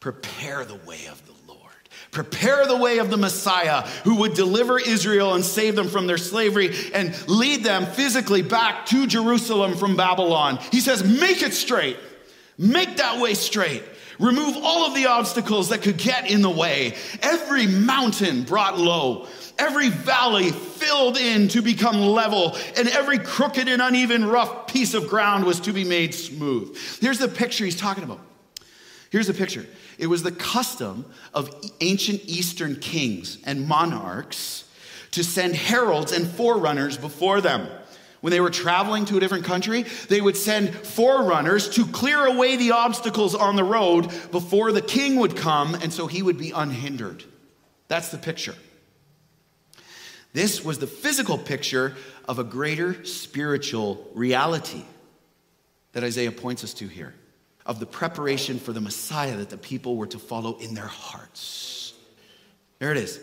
[0.00, 1.60] prepare the way of the Lord.
[2.10, 6.18] Prepare the way of the Messiah who would deliver Israel and save them from their
[6.18, 10.58] slavery and lead them physically back to Jerusalem from Babylon.
[10.72, 11.98] He says, Make it straight.
[12.58, 13.84] Make that way straight.
[14.20, 16.94] Remove all of the obstacles that could get in the way.
[17.22, 19.26] Every mountain brought low,
[19.58, 25.08] every valley filled in to become level, and every crooked and uneven, rough piece of
[25.08, 26.76] ground was to be made smooth.
[27.00, 28.20] Here's the picture he's talking about.
[29.10, 29.66] Here's the picture.
[29.98, 34.64] It was the custom of ancient Eastern kings and monarchs
[35.12, 37.68] to send heralds and forerunners before them.
[38.20, 42.56] When they were traveling to a different country, they would send forerunners to clear away
[42.56, 46.50] the obstacles on the road before the king would come, and so he would be
[46.50, 47.24] unhindered.
[47.88, 48.54] That's the picture.
[50.32, 51.96] This was the physical picture
[52.28, 54.84] of a greater spiritual reality
[55.92, 57.14] that Isaiah points us to here
[57.66, 61.94] of the preparation for the Messiah that the people were to follow in their hearts.
[62.78, 63.20] There it is.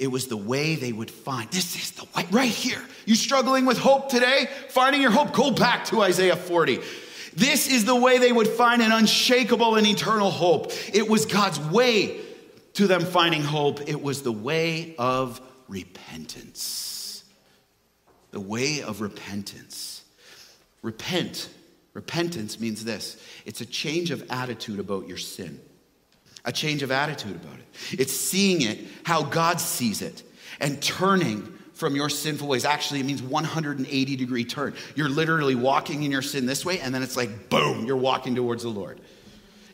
[0.00, 1.50] It was the way they would find.
[1.50, 2.82] This is the way, right here.
[3.04, 4.48] You struggling with hope today?
[4.70, 5.34] Finding your hope?
[5.34, 6.80] Go back to Isaiah 40.
[7.36, 10.72] This is the way they would find an unshakable and eternal hope.
[10.94, 12.18] It was God's way
[12.72, 13.90] to them finding hope.
[13.90, 15.38] It was the way of
[15.68, 17.22] repentance.
[18.30, 20.02] The way of repentance.
[20.80, 21.50] Repent.
[21.92, 25.60] Repentance means this it's a change of attitude about your sin
[26.44, 28.00] a change of attitude about it.
[28.00, 30.22] It's seeing it how God sees it
[30.60, 31.42] and turning
[31.74, 32.64] from your sinful ways.
[32.64, 34.74] Actually, it means 180 degree turn.
[34.94, 38.34] You're literally walking in your sin this way, and then it's like, boom, you're walking
[38.34, 39.00] towards the Lord.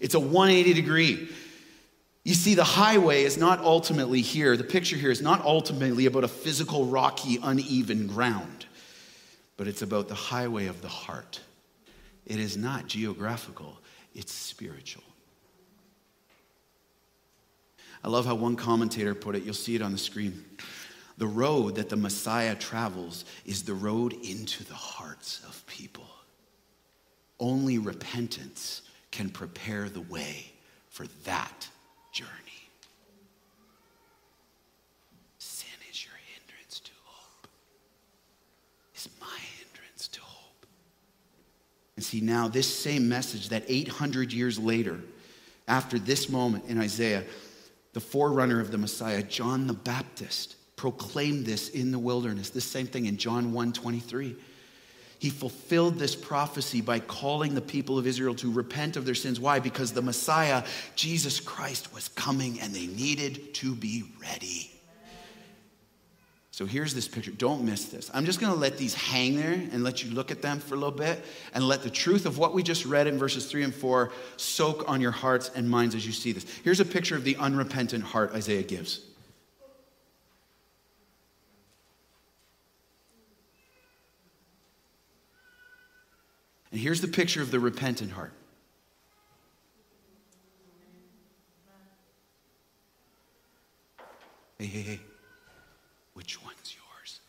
[0.00, 1.28] It's a 180 degree.
[2.22, 6.24] You see, the highway is not ultimately here, the picture here is not ultimately about
[6.24, 8.66] a physical, rocky, uneven ground,
[9.56, 11.40] but it's about the highway of the heart.
[12.24, 13.78] It is not geographical,
[14.14, 15.04] it's spiritual.
[18.06, 19.42] I love how one commentator put it.
[19.42, 20.44] You'll see it on the screen.
[21.18, 26.06] The road that the Messiah travels is the road into the hearts of people.
[27.40, 30.52] Only repentance can prepare the way
[30.88, 31.68] for that
[32.12, 32.30] journey.
[35.38, 37.48] Sin is your hindrance to hope,
[38.94, 40.66] is my hindrance to hope.
[41.96, 45.00] And see, now this same message that 800 years later,
[45.66, 47.24] after this moment in Isaiah,
[47.96, 52.50] the forerunner of the Messiah, John the Baptist, proclaimed this in the wilderness.
[52.50, 54.36] The same thing in John 1 23.
[55.18, 59.40] He fulfilled this prophecy by calling the people of Israel to repent of their sins.
[59.40, 59.60] Why?
[59.60, 60.62] Because the Messiah,
[60.94, 64.75] Jesus Christ, was coming and they needed to be ready.
[66.56, 67.32] So here's this picture.
[67.32, 68.10] Don't miss this.
[68.14, 70.74] I'm just going to let these hang there and let you look at them for
[70.74, 73.64] a little bit and let the truth of what we just read in verses 3
[73.64, 76.46] and 4 soak on your hearts and minds as you see this.
[76.64, 79.00] Here's a picture of the unrepentant heart Isaiah gives.
[86.72, 88.32] And here's the picture of the repentant heart.
[94.58, 95.00] Hey, hey, hey.
[96.26, 97.20] Which one's yours?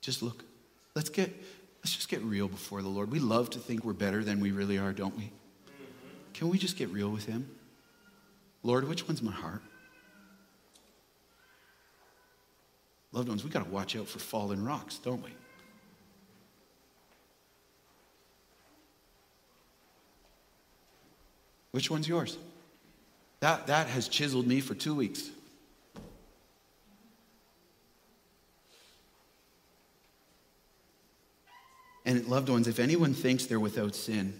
[0.00, 0.44] Just look.
[0.94, 1.28] Let's get
[1.80, 3.10] let's just get real before the Lord.
[3.10, 5.24] We love to think we're better than we really are, don't we?
[5.24, 5.32] Mm-hmm.
[6.34, 7.50] Can we just get real with him?
[8.62, 9.60] Lord, which one's my heart?
[13.10, 15.30] Loved ones, we got to watch out for fallen rocks, don't we?
[21.72, 22.38] Which one's yours?
[23.40, 25.30] That, that has chiseled me for two weeks.
[32.04, 34.32] And loved ones, if anyone thinks they're without sin,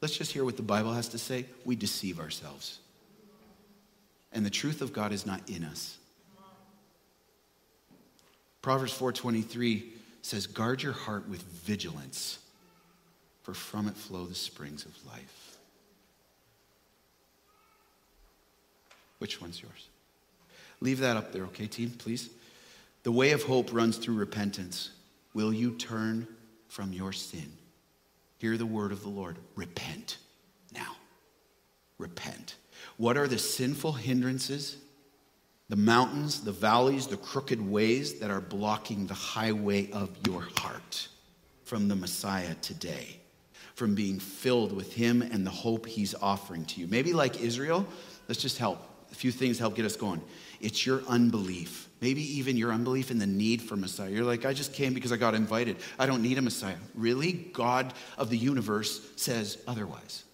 [0.00, 1.44] let's just hear what the Bible has to say.
[1.64, 2.78] We deceive ourselves.
[4.32, 5.98] And the truth of God is not in us.
[8.62, 9.92] Proverbs 4:23
[10.22, 12.38] says, "Guard your heart with vigilance,
[13.42, 15.49] for from it flow the springs of life."
[19.20, 19.88] Which one's yours?
[20.80, 22.30] Leave that up there, okay, team, please?
[23.02, 24.90] The way of hope runs through repentance.
[25.34, 26.26] Will you turn
[26.68, 27.52] from your sin?
[28.38, 29.36] Hear the word of the Lord.
[29.54, 30.16] Repent
[30.74, 30.96] now.
[31.98, 32.56] Repent.
[32.96, 34.78] What are the sinful hindrances,
[35.68, 41.08] the mountains, the valleys, the crooked ways that are blocking the highway of your heart
[41.64, 43.20] from the Messiah today?
[43.80, 46.86] from being filled with Him and the hope He's offering to you.
[46.86, 47.86] Maybe like Israel,
[48.28, 48.89] let's just help.
[49.10, 50.20] A few things help get us going.
[50.60, 51.88] It's your unbelief.
[52.00, 54.10] Maybe even your unbelief in the need for Messiah.
[54.10, 55.76] You're like, I just came because I got invited.
[55.98, 56.76] I don't need a Messiah.
[56.94, 57.32] Really?
[57.32, 60.24] God of the universe says otherwise.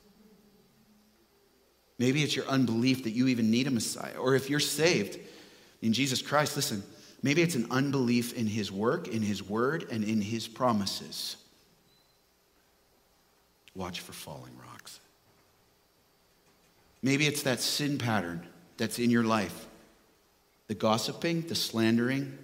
[1.99, 4.17] Maybe it's your unbelief that you even need a Messiah.
[4.17, 5.19] Or if you're saved
[5.83, 6.83] in Jesus Christ, listen,
[7.23, 11.37] maybe it's an unbelief in his work, in his word, and in his promises.
[13.75, 15.01] Watch for falling rocks.
[17.03, 18.47] Maybe it's that sin pattern
[18.77, 19.67] that's in your life
[20.69, 22.37] the gossiping, the slandering,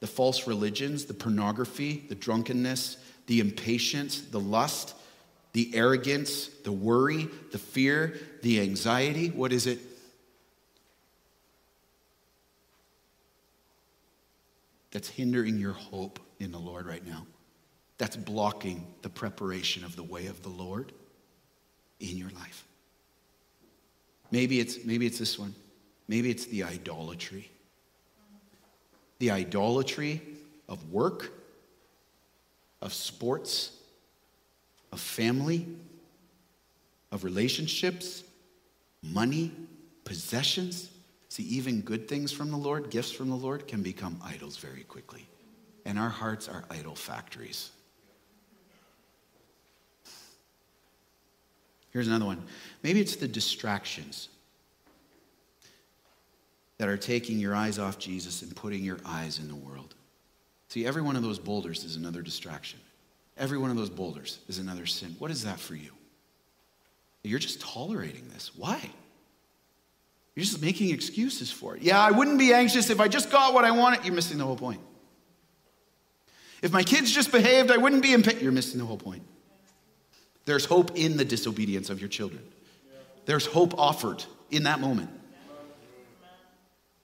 [0.00, 4.94] the false religions, the pornography, the drunkenness, the impatience, the lust,
[5.52, 9.28] the arrogance, the worry, the fear, the anxiety.
[9.30, 9.80] What is it?
[14.90, 17.26] That's hindering your hope in the Lord right now.
[17.98, 20.92] That's blocking the preparation of the way of the Lord
[22.00, 22.66] in your life.
[24.30, 25.54] Maybe it's, maybe it's this one.
[26.08, 27.50] Maybe it's the idolatry.
[29.18, 30.20] The idolatry
[30.68, 31.32] of work,
[32.82, 33.72] of sports,
[34.92, 35.66] of family,
[37.10, 38.24] of relationships,
[39.02, 39.52] money,
[40.04, 40.90] possessions.
[41.28, 44.82] See, even good things from the Lord, gifts from the Lord, can become idols very
[44.82, 45.28] quickly.
[45.84, 47.70] And our hearts are idol factories.
[51.96, 52.42] Here's another one.
[52.82, 54.28] Maybe it's the distractions
[56.76, 59.94] that are taking your eyes off Jesus and putting your eyes in the world.
[60.68, 62.80] See, every one of those boulders is another distraction.
[63.38, 65.16] Every one of those boulders is another sin.
[65.18, 65.90] What is that for you?
[67.22, 68.50] You're just tolerating this.
[68.54, 68.78] Why?
[70.34, 71.82] You're just making excuses for it.
[71.82, 74.04] Yeah, I wouldn't be anxious if I just got what I wanted.
[74.04, 74.82] You're missing the whole point.
[76.60, 78.36] If my kids just behaved, I wouldn't be in pain.
[78.42, 79.22] You're missing the whole point.
[80.46, 82.42] There's hope in the disobedience of your children.
[83.26, 85.10] There's hope offered in that moment.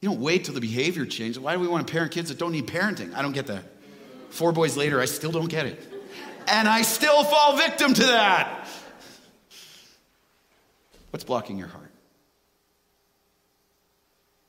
[0.00, 1.38] You don't wait till the behavior changes.
[1.38, 3.14] Why do we want to parent kids that don't need parenting?
[3.14, 3.64] I don't get that.
[4.30, 5.92] Four boys later, I still don't get it
[6.48, 8.68] and I still fall victim to that.
[11.10, 11.90] What's blocking your heart?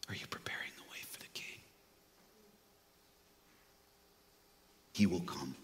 [0.10, 1.60] Are you preparing the way for the king?
[4.94, 5.56] He will come.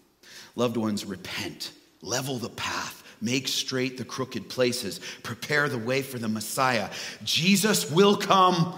[0.56, 1.72] Loved ones, repent,
[2.02, 6.90] level the path, make straight the crooked places, prepare the way for the Messiah.
[7.24, 8.74] Jesus will come.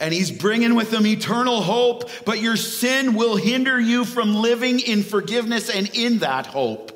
[0.00, 4.78] And he's bringing with him eternal hope, but your sin will hinder you from living
[4.78, 6.92] in forgiveness and in that hope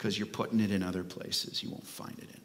[0.00, 2.40] because you're putting it in other places you won't find it in.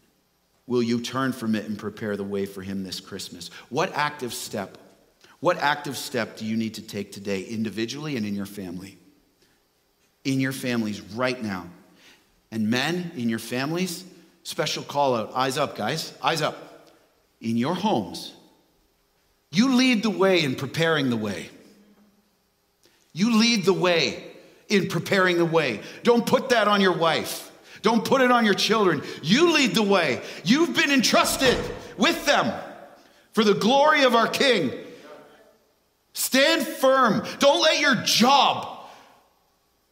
[0.67, 3.47] Will you turn from it and prepare the way for him this Christmas?
[3.69, 4.77] What active step,
[5.39, 8.97] what active step do you need to take today, individually and in your family?
[10.25, 11.67] In your families right now.
[12.51, 14.03] And men, in your families,
[14.43, 16.61] special call out eyes up, guys, eyes up.
[17.41, 18.33] In your homes,
[19.51, 21.49] you lead the way in preparing the way.
[23.13, 24.23] You lead the way
[24.67, 25.81] in preparing the way.
[26.03, 27.51] Don't put that on your wife.
[27.81, 29.03] Don't put it on your children.
[29.21, 30.21] You lead the way.
[30.43, 31.57] You've been entrusted
[31.97, 32.51] with them
[33.33, 34.71] for the glory of our King.
[36.13, 37.25] Stand firm.
[37.39, 38.87] Don't let your job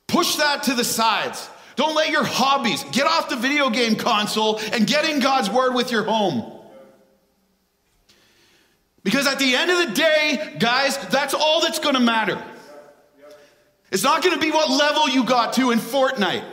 [0.08, 1.50] push that to the sides.
[1.76, 5.74] Don't let your hobbies get off the video game console and get in God's word
[5.74, 6.52] with your home.
[9.04, 12.42] Because at the end of the day, guys, that's all that's going to matter.
[13.92, 16.44] It's not going to be what level you got to in Fortnite.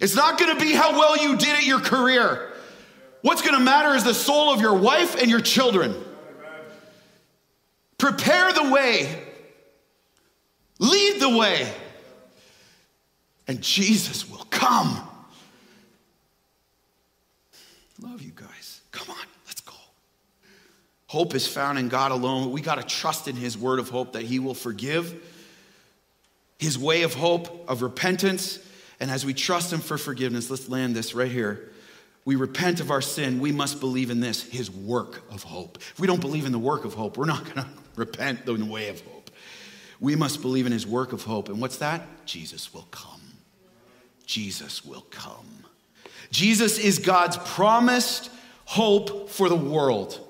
[0.00, 2.52] It's not going to be how well you did at your career.
[3.22, 5.94] What's going to matter is the soul of your wife and your children.
[7.98, 9.22] Prepare the way,
[10.78, 11.72] lead the way,
[13.48, 15.08] and Jesus will come.
[18.00, 18.80] Love you guys.
[18.92, 19.26] Come on.
[19.46, 19.72] Let's go.
[21.06, 22.50] Hope is found in God alone.
[22.50, 25.14] We got to trust in His word of hope that He will forgive,
[26.58, 28.58] His way of hope, of repentance.
[29.00, 31.70] And as we trust Him for forgiveness, let's land this right here.
[32.24, 33.38] We repent of our sin.
[33.38, 35.78] We must believe in this, His work of hope.
[35.78, 38.58] If we don't believe in the work of hope, we're not going to repent in
[38.58, 39.30] the way of hope.
[40.00, 41.48] We must believe in His work of hope.
[41.48, 42.26] And what's that?
[42.26, 43.20] Jesus will come.
[44.26, 45.64] Jesus will come.
[46.30, 48.30] Jesus is God's promised
[48.64, 50.20] hope for the world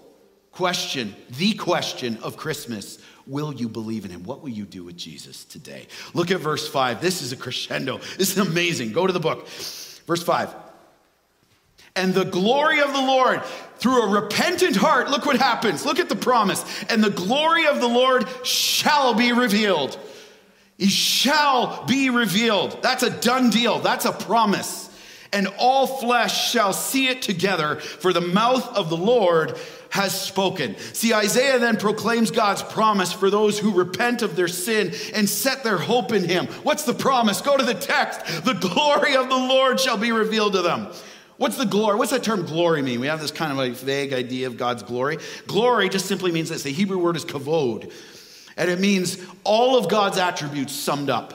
[0.52, 2.98] question, the question of Christmas.
[3.26, 4.22] Will you believe in him?
[4.22, 5.86] What will you do with Jesus today?
[6.14, 7.00] Look at verse 5.
[7.00, 7.98] This is a crescendo.
[8.16, 8.92] This is amazing.
[8.92, 9.48] Go to the book.
[10.06, 10.54] Verse 5.
[11.96, 13.42] And the glory of the Lord
[13.78, 15.84] through a repentant heart, look what happens.
[15.84, 16.64] Look at the promise.
[16.88, 19.98] And the glory of the Lord shall be revealed.
[20.78, 22.82] He shall be revealed.
[22.82, 23.78] That's a done deal.
[23.78, 24.90] That's a promise.
[25.32, 29.58] And all flesh shall see it together, for the mouth of the Lord
[29.90, 30.76] has spoken.
[30.92, 35.64] See, Isaiah then proclaims God's promise for those who repent of their sin and set
[35.64, 36.46] their hope in him.
[36.62, 37.40] What's the promise?
[37.40, 38.44] Go to the text.
[38.44, 40.88] The glory of the Lord shall be revealed to them.
[41.38, 41.96] What's the glory?
[41.96, 43.00] What's that term glory mean?
[43.00, 45.18] We have this kind of a vague idea of God's glory.
[45.46, 46.62] Glory just simply means this.
[46.62, 47.92] The Hebrew word is kavod,
[48.56, 51.34] and it means all of God's attributes summed up.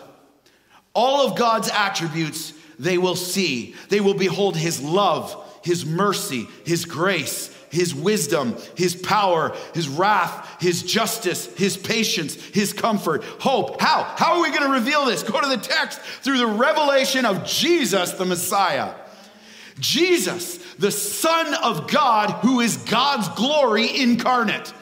[0.93, 3.75] All of God's attributes they will see.
[3.89, 10.59] They will behold his love, his mercy, his grace, his wisdom, his power, his wrath,
[10.59, 13.79] his justice, his patience, his comfort, hope.
[13.79, 14.03] How?
[14.17, 15.23] How are we going to reveal this?
[15.23, 18.95] Go to the text through the revelation of Jesus, the Messiah.
[19.79, 24.73] Jesus, the Son of God, who is God's glory incarnate.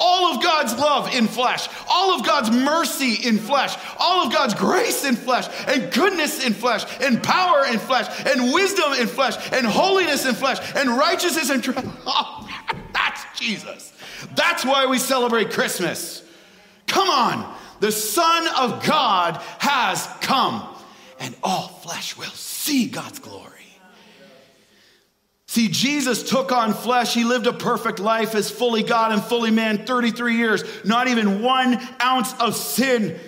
[0.00, 4.54] All of God's love in flesh, all of God's mercy in flesh, all of God's
[4.54, 9.36] grace in flesh, and goodness in flesh, and power in flesh, and wisdom in flesh,
[9.52, 11.78] and holiness in flesh, and righteousness in truth.
[12.06, 12.48] Oh,
[12.92, 13.92] that's Jesus.
[14.34, 16.22] That's why we celebrate Christmas.
[16.86, 20.66] Come on, the Son of God has come,
[21.20, 23.57] and all flesh will see God's glory.
[25.48, 27.14] See, Jesus took on flesh.
[27.14, 31.40] He lived a perfect life as fully God and fully man, 33 years, not even
[31.42, 33.18] one ounce of sin.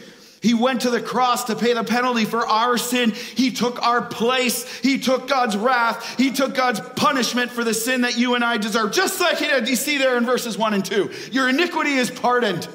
[0.42, 3.12] He went to the cross to pay the penalty for our sin.
[3.12, 4.80] He took our place.
[4.80, 6.18] He took God's wrath.
[6.18, 8.92] He took God's punishment for the sin that you and I deserve.
[8.92, 9.40] Just like.
[9.40, 11.10] You see there in verses 1 and 2.
[11.32, 12.68] Your iniquity is pardoned.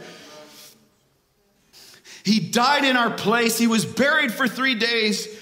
[2.23, 3.59] He died in our place.
[3.59, 5.34] He was buried for three days.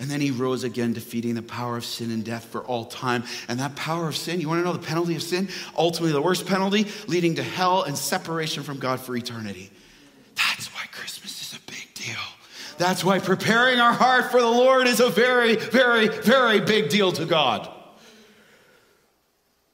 [0.00, 3.22] And then he rose again, defeating the power of sin and death for all time.
[3.48, 5.50] And that power of sin, you want to know the penalty of sin?
[5.76, 9.70] Ultimately, the worst penalty, leading to hell and separation from God for eternity.
[10.34, 12.16] That's why Christmas is a big deal.
[12.78, 17.12] That's why preparing our heart for the Lord is a very, very, very big deal
[17.12, 17.70] to God.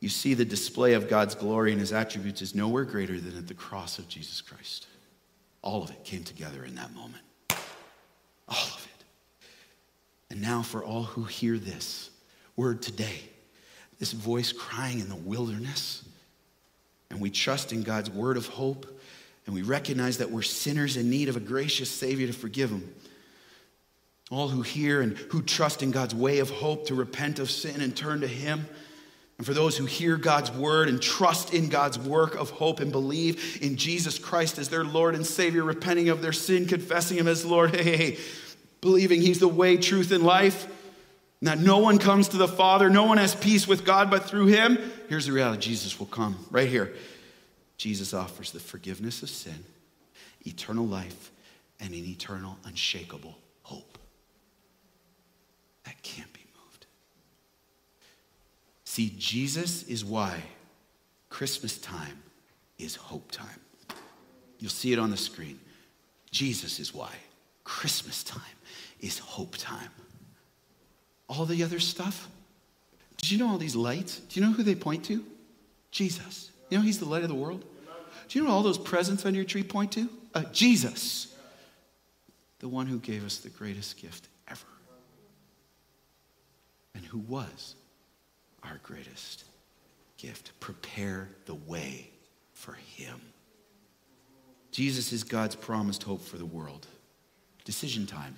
[0.01, 3.47] You see, the display of God's glory and his attributes is nowhere greater than at
[3.47, 4.89] the cross of Jesus Christ.
[5.63, 7.23] All of it came together in that moment.
[8.49, 8.86] All of it.
[10.31, 12.11] And now, for all who hear this
[12.57, 13.21] word today,
[13.99, 16.05] this voice crying in the wilderness,
[17.11, 18.87] and we trust in God's word of hope,
[19.47, 22.93] and we recognize that we're sinners in need of a gracious Savior to forgive them.
[24.29, 27.81] All who hear and who trust in God's way of hope to repent of sin
[27.81, 28.67] and turn to Him.
[29.39, 32.91] And for those who hear God's word and trust in God's work of hope and
[32.91, 37.29] believe in Jesus Christ as their Lord and Savior, repenting of their sin, confessing Him
[37.29, 38.19] as Lord, hey, hey, hey
[38.81, 40.67] believing He's the way, truth, and life,
[41.41, 44.25] and that no one comes to the Father, no one has peace with God but
[44.25, 46.95] through Him, here's the reality Jesus will come right here.
[47.77, 49.65] Jesus offers the forgiveness of sin,
[50.47, 51.31] eternal life,
[51.81, 53.99] and an eternal, unshakable hope.
[55.85, 56.87] That can't be moved.
[58.85, 60.43] See, Jesus is why
[61.29, 62.23] Christmas time
[62.79, 63.61] is hope time.
[64.59, 65.61] You'll see it on the screen.
[66.31, 67.13] Jesus is why
[67.63, 68.41] Christmas time
[69.01, 69.91] is hope time.
[71.29, 72.29] All the other stuff,
[73.17, 74.21] did you know all these lights?
[74.21, 75.25] Do you know who they point to?
[75.91, 76.51] Jesus.
[76.71, 77.65] You know he's the light of the world?
[78.29, 80.09] Do you know all those presents on your tree point to?
[80.35, 81.35] Uh, Jesus.
[82.59, 84.67] The one who gave us the greatest gift ever.
[86.95, 87.75] And who was
[88.63, 89.45] our greatest
[90.17, 90.53] gift.
[90.61, 92.11] Prepare the way
[92.53, 93.21] for him.
[94.73, 96.87] Jesus is God's promised hope for the world.
[97.65, 98.35] Decision time.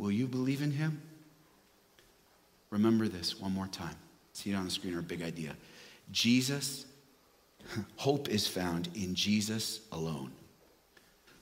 [0.00, 1.02] Will you believe in him?
[2.70, 3.94] Remember this one more time.
[4.32, 5.54] See it on the screen a big idea.
[6.10, 6.86] Jesus,
[7.96, 10.32] hope is found in Jesus alone.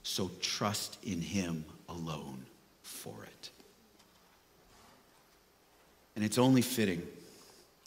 [0.02, 2.46] So trust in him alone
[2.82, 3.50] for it.
[6.16, 7.06] And it's only fitting,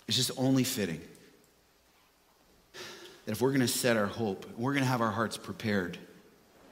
[0.08, 1.02] it's just only fitting
[3.26, 5.98] that if we're going to set our hope, we're going to have our hearts prepared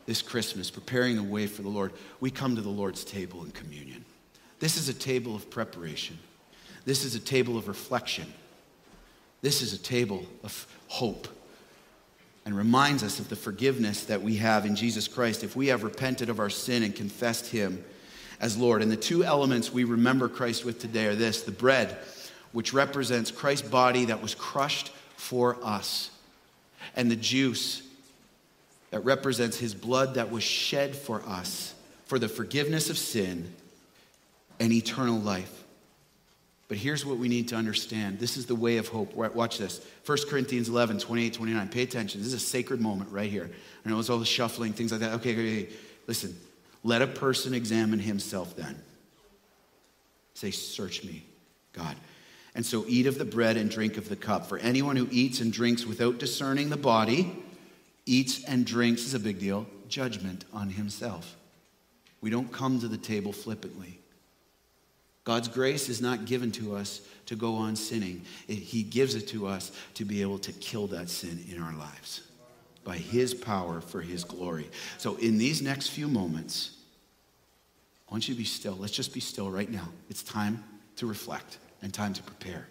[0.09, 3.51] this Christmas, preparing the way for the Lord, we come to the Lord's table in
[3.51, 4.03] communion.
[4.59, 6.17] This is a table of preparation.
[6.83, 8.25] This is a table of reflection.
[9.43, 11.27] This is a table of hope
[12.43, 15.83] and reminds us of the forgiveness that we have in Jesus Christ if we have
[15.83, 17.85] repented of our sin and confessed Him
[18.39, 18.81] as Lord.
[18.81, 21.95] And the two elements we remember Christ with today are this the bread,
[22.51, 26.09] which represents Christ's body that was crushed for us,
[26.95, 27.83] and the juice,
[28.91, 31.73] that represents his blood that was shed for us
[32.05, 33.53] for the forgiveness of sin
[34.59, 35.63] and eternal life.
[36.67, 38.19] But here's what we need to understand.
[38.19, 39.13] This is the way of hope.
[39.15, 39.81] Watch this.
[40.05, 41.67] 1 Corinthians 11, 28, 29.
[41.69, 42.21] Pay attention.
[42.21, 43.49] This is a sacred moment right here.
[43.85, 45.13] I know it's all the shuffling, things like that.
[45.13, 45.73] Okay, okay, okay.
[46.05, 46.35] Listen.
[46.83, 48.81] Let a person examine himself then.
[50.33, 51.23] Say, Search me,
[51.73, 51.95] God.
[52.55, 54.47] And so eat of the bread and drink of the cup.
[54.47, 57.37] For anyone who eats and drinks without discerning the body,
[58.09, 61.35] eats and drinks, is a big deal, judgment on himself.
[62.21, 63.99] We don't come to the table flippantly.
[65.23, 68.23] God's grace is not given to us to go on sinning.
[68.47, 72.21] He gives it to us to be able to kill that sin in our lives
[72.83, 74.69] by His power for His glory.
[74.97, 76.77] So, in these next few moments,
[78.09, 78.75] I want you to be still.
[78.79, 79.87] Let's just be still right now.
[80.09, 80.63] It's time
[80.95, 82.67] to reflect and time to prepare.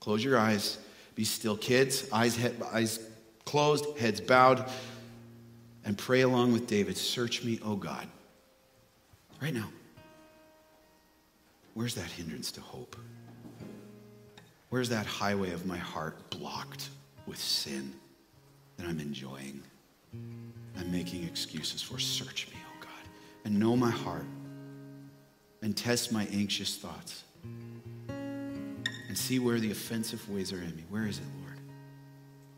[0.00, 0.78] Close your eyes.
[1.14, 1.56] Be still.
[1.56, 2.98] Kids, eyes, head, eyes
[3.44, 4.68] closed, heads bowed,
[5.84, 8.06] and pray along with David Search me, O God.
[9.40, 9.68] Right now.
[11.74, 12.96] Where's that hindrance to hope?
[14.70, 16.90] Where's that highway of my heart blocked
[17.26, 17.92] with sin
[18.76, 19.62] that I'm enjoying?
[20.78, 21.98] I'm making excuses for.
[21.98, 23.10] Search me, oh God,
[23.44, 24.26] and know my heart
[25.62, 27.24] and test my anxious thoughts
[28.08, 30.84] and see where the offensive ways are in me.
[30.88, 31.41] Where is it, Lord?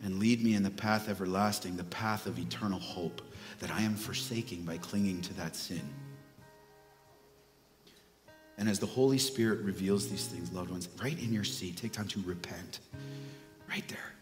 [0.05, 3.23] And lead me in the path everlasting, the path of eternal hope
[3.59, 5.83] that I am forsaking by clinging to that sin.
[8.59, 11.93] And as the Holy Spirit reveals these things, loved ones, right in your seat, take
[11.93, 12.81] time to repent.
[13.69, 14.13] Right there.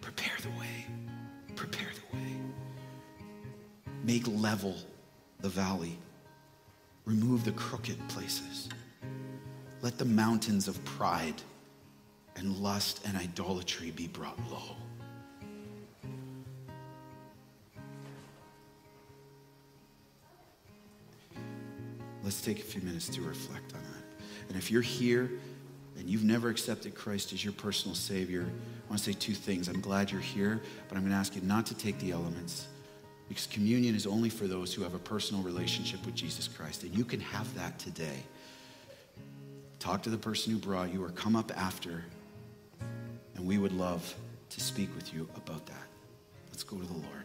[0.00, 0.86] Prepare the way.
[1.54, 2.36] Prepare the way.
[4.02, 4.76] Make level
[5.40, 5.96] the valley.
[7.04, 8.68] Remove the crooked places.
[9.80, 11.40] Let the mountains of pride
[12.36, 14.76] and lust and idolatry be brought low.
[22.22, 24.24] Let's take a few minutes to reflect on that.
[24.48, 25.30] And if you're here
[25.98, 29.68] and you've never accepted Christ as your personal Savior, I want to say two things.
[29.68, 32.68] I'm glad you're here, but I'm going to ask you not to take the elements
[33.28, 36.82] because communion is only for those who have a personal relationship with Jesus Christ.
[36.82, 38.22] And you can have that today.
[39.78, 42.04] Talk to the person who brought you or come up after,
[43.34, 44.14] and we would love
[44.50, 45.86] to speak with you about that.
[46.50, 47.21] Let's go to the Lord.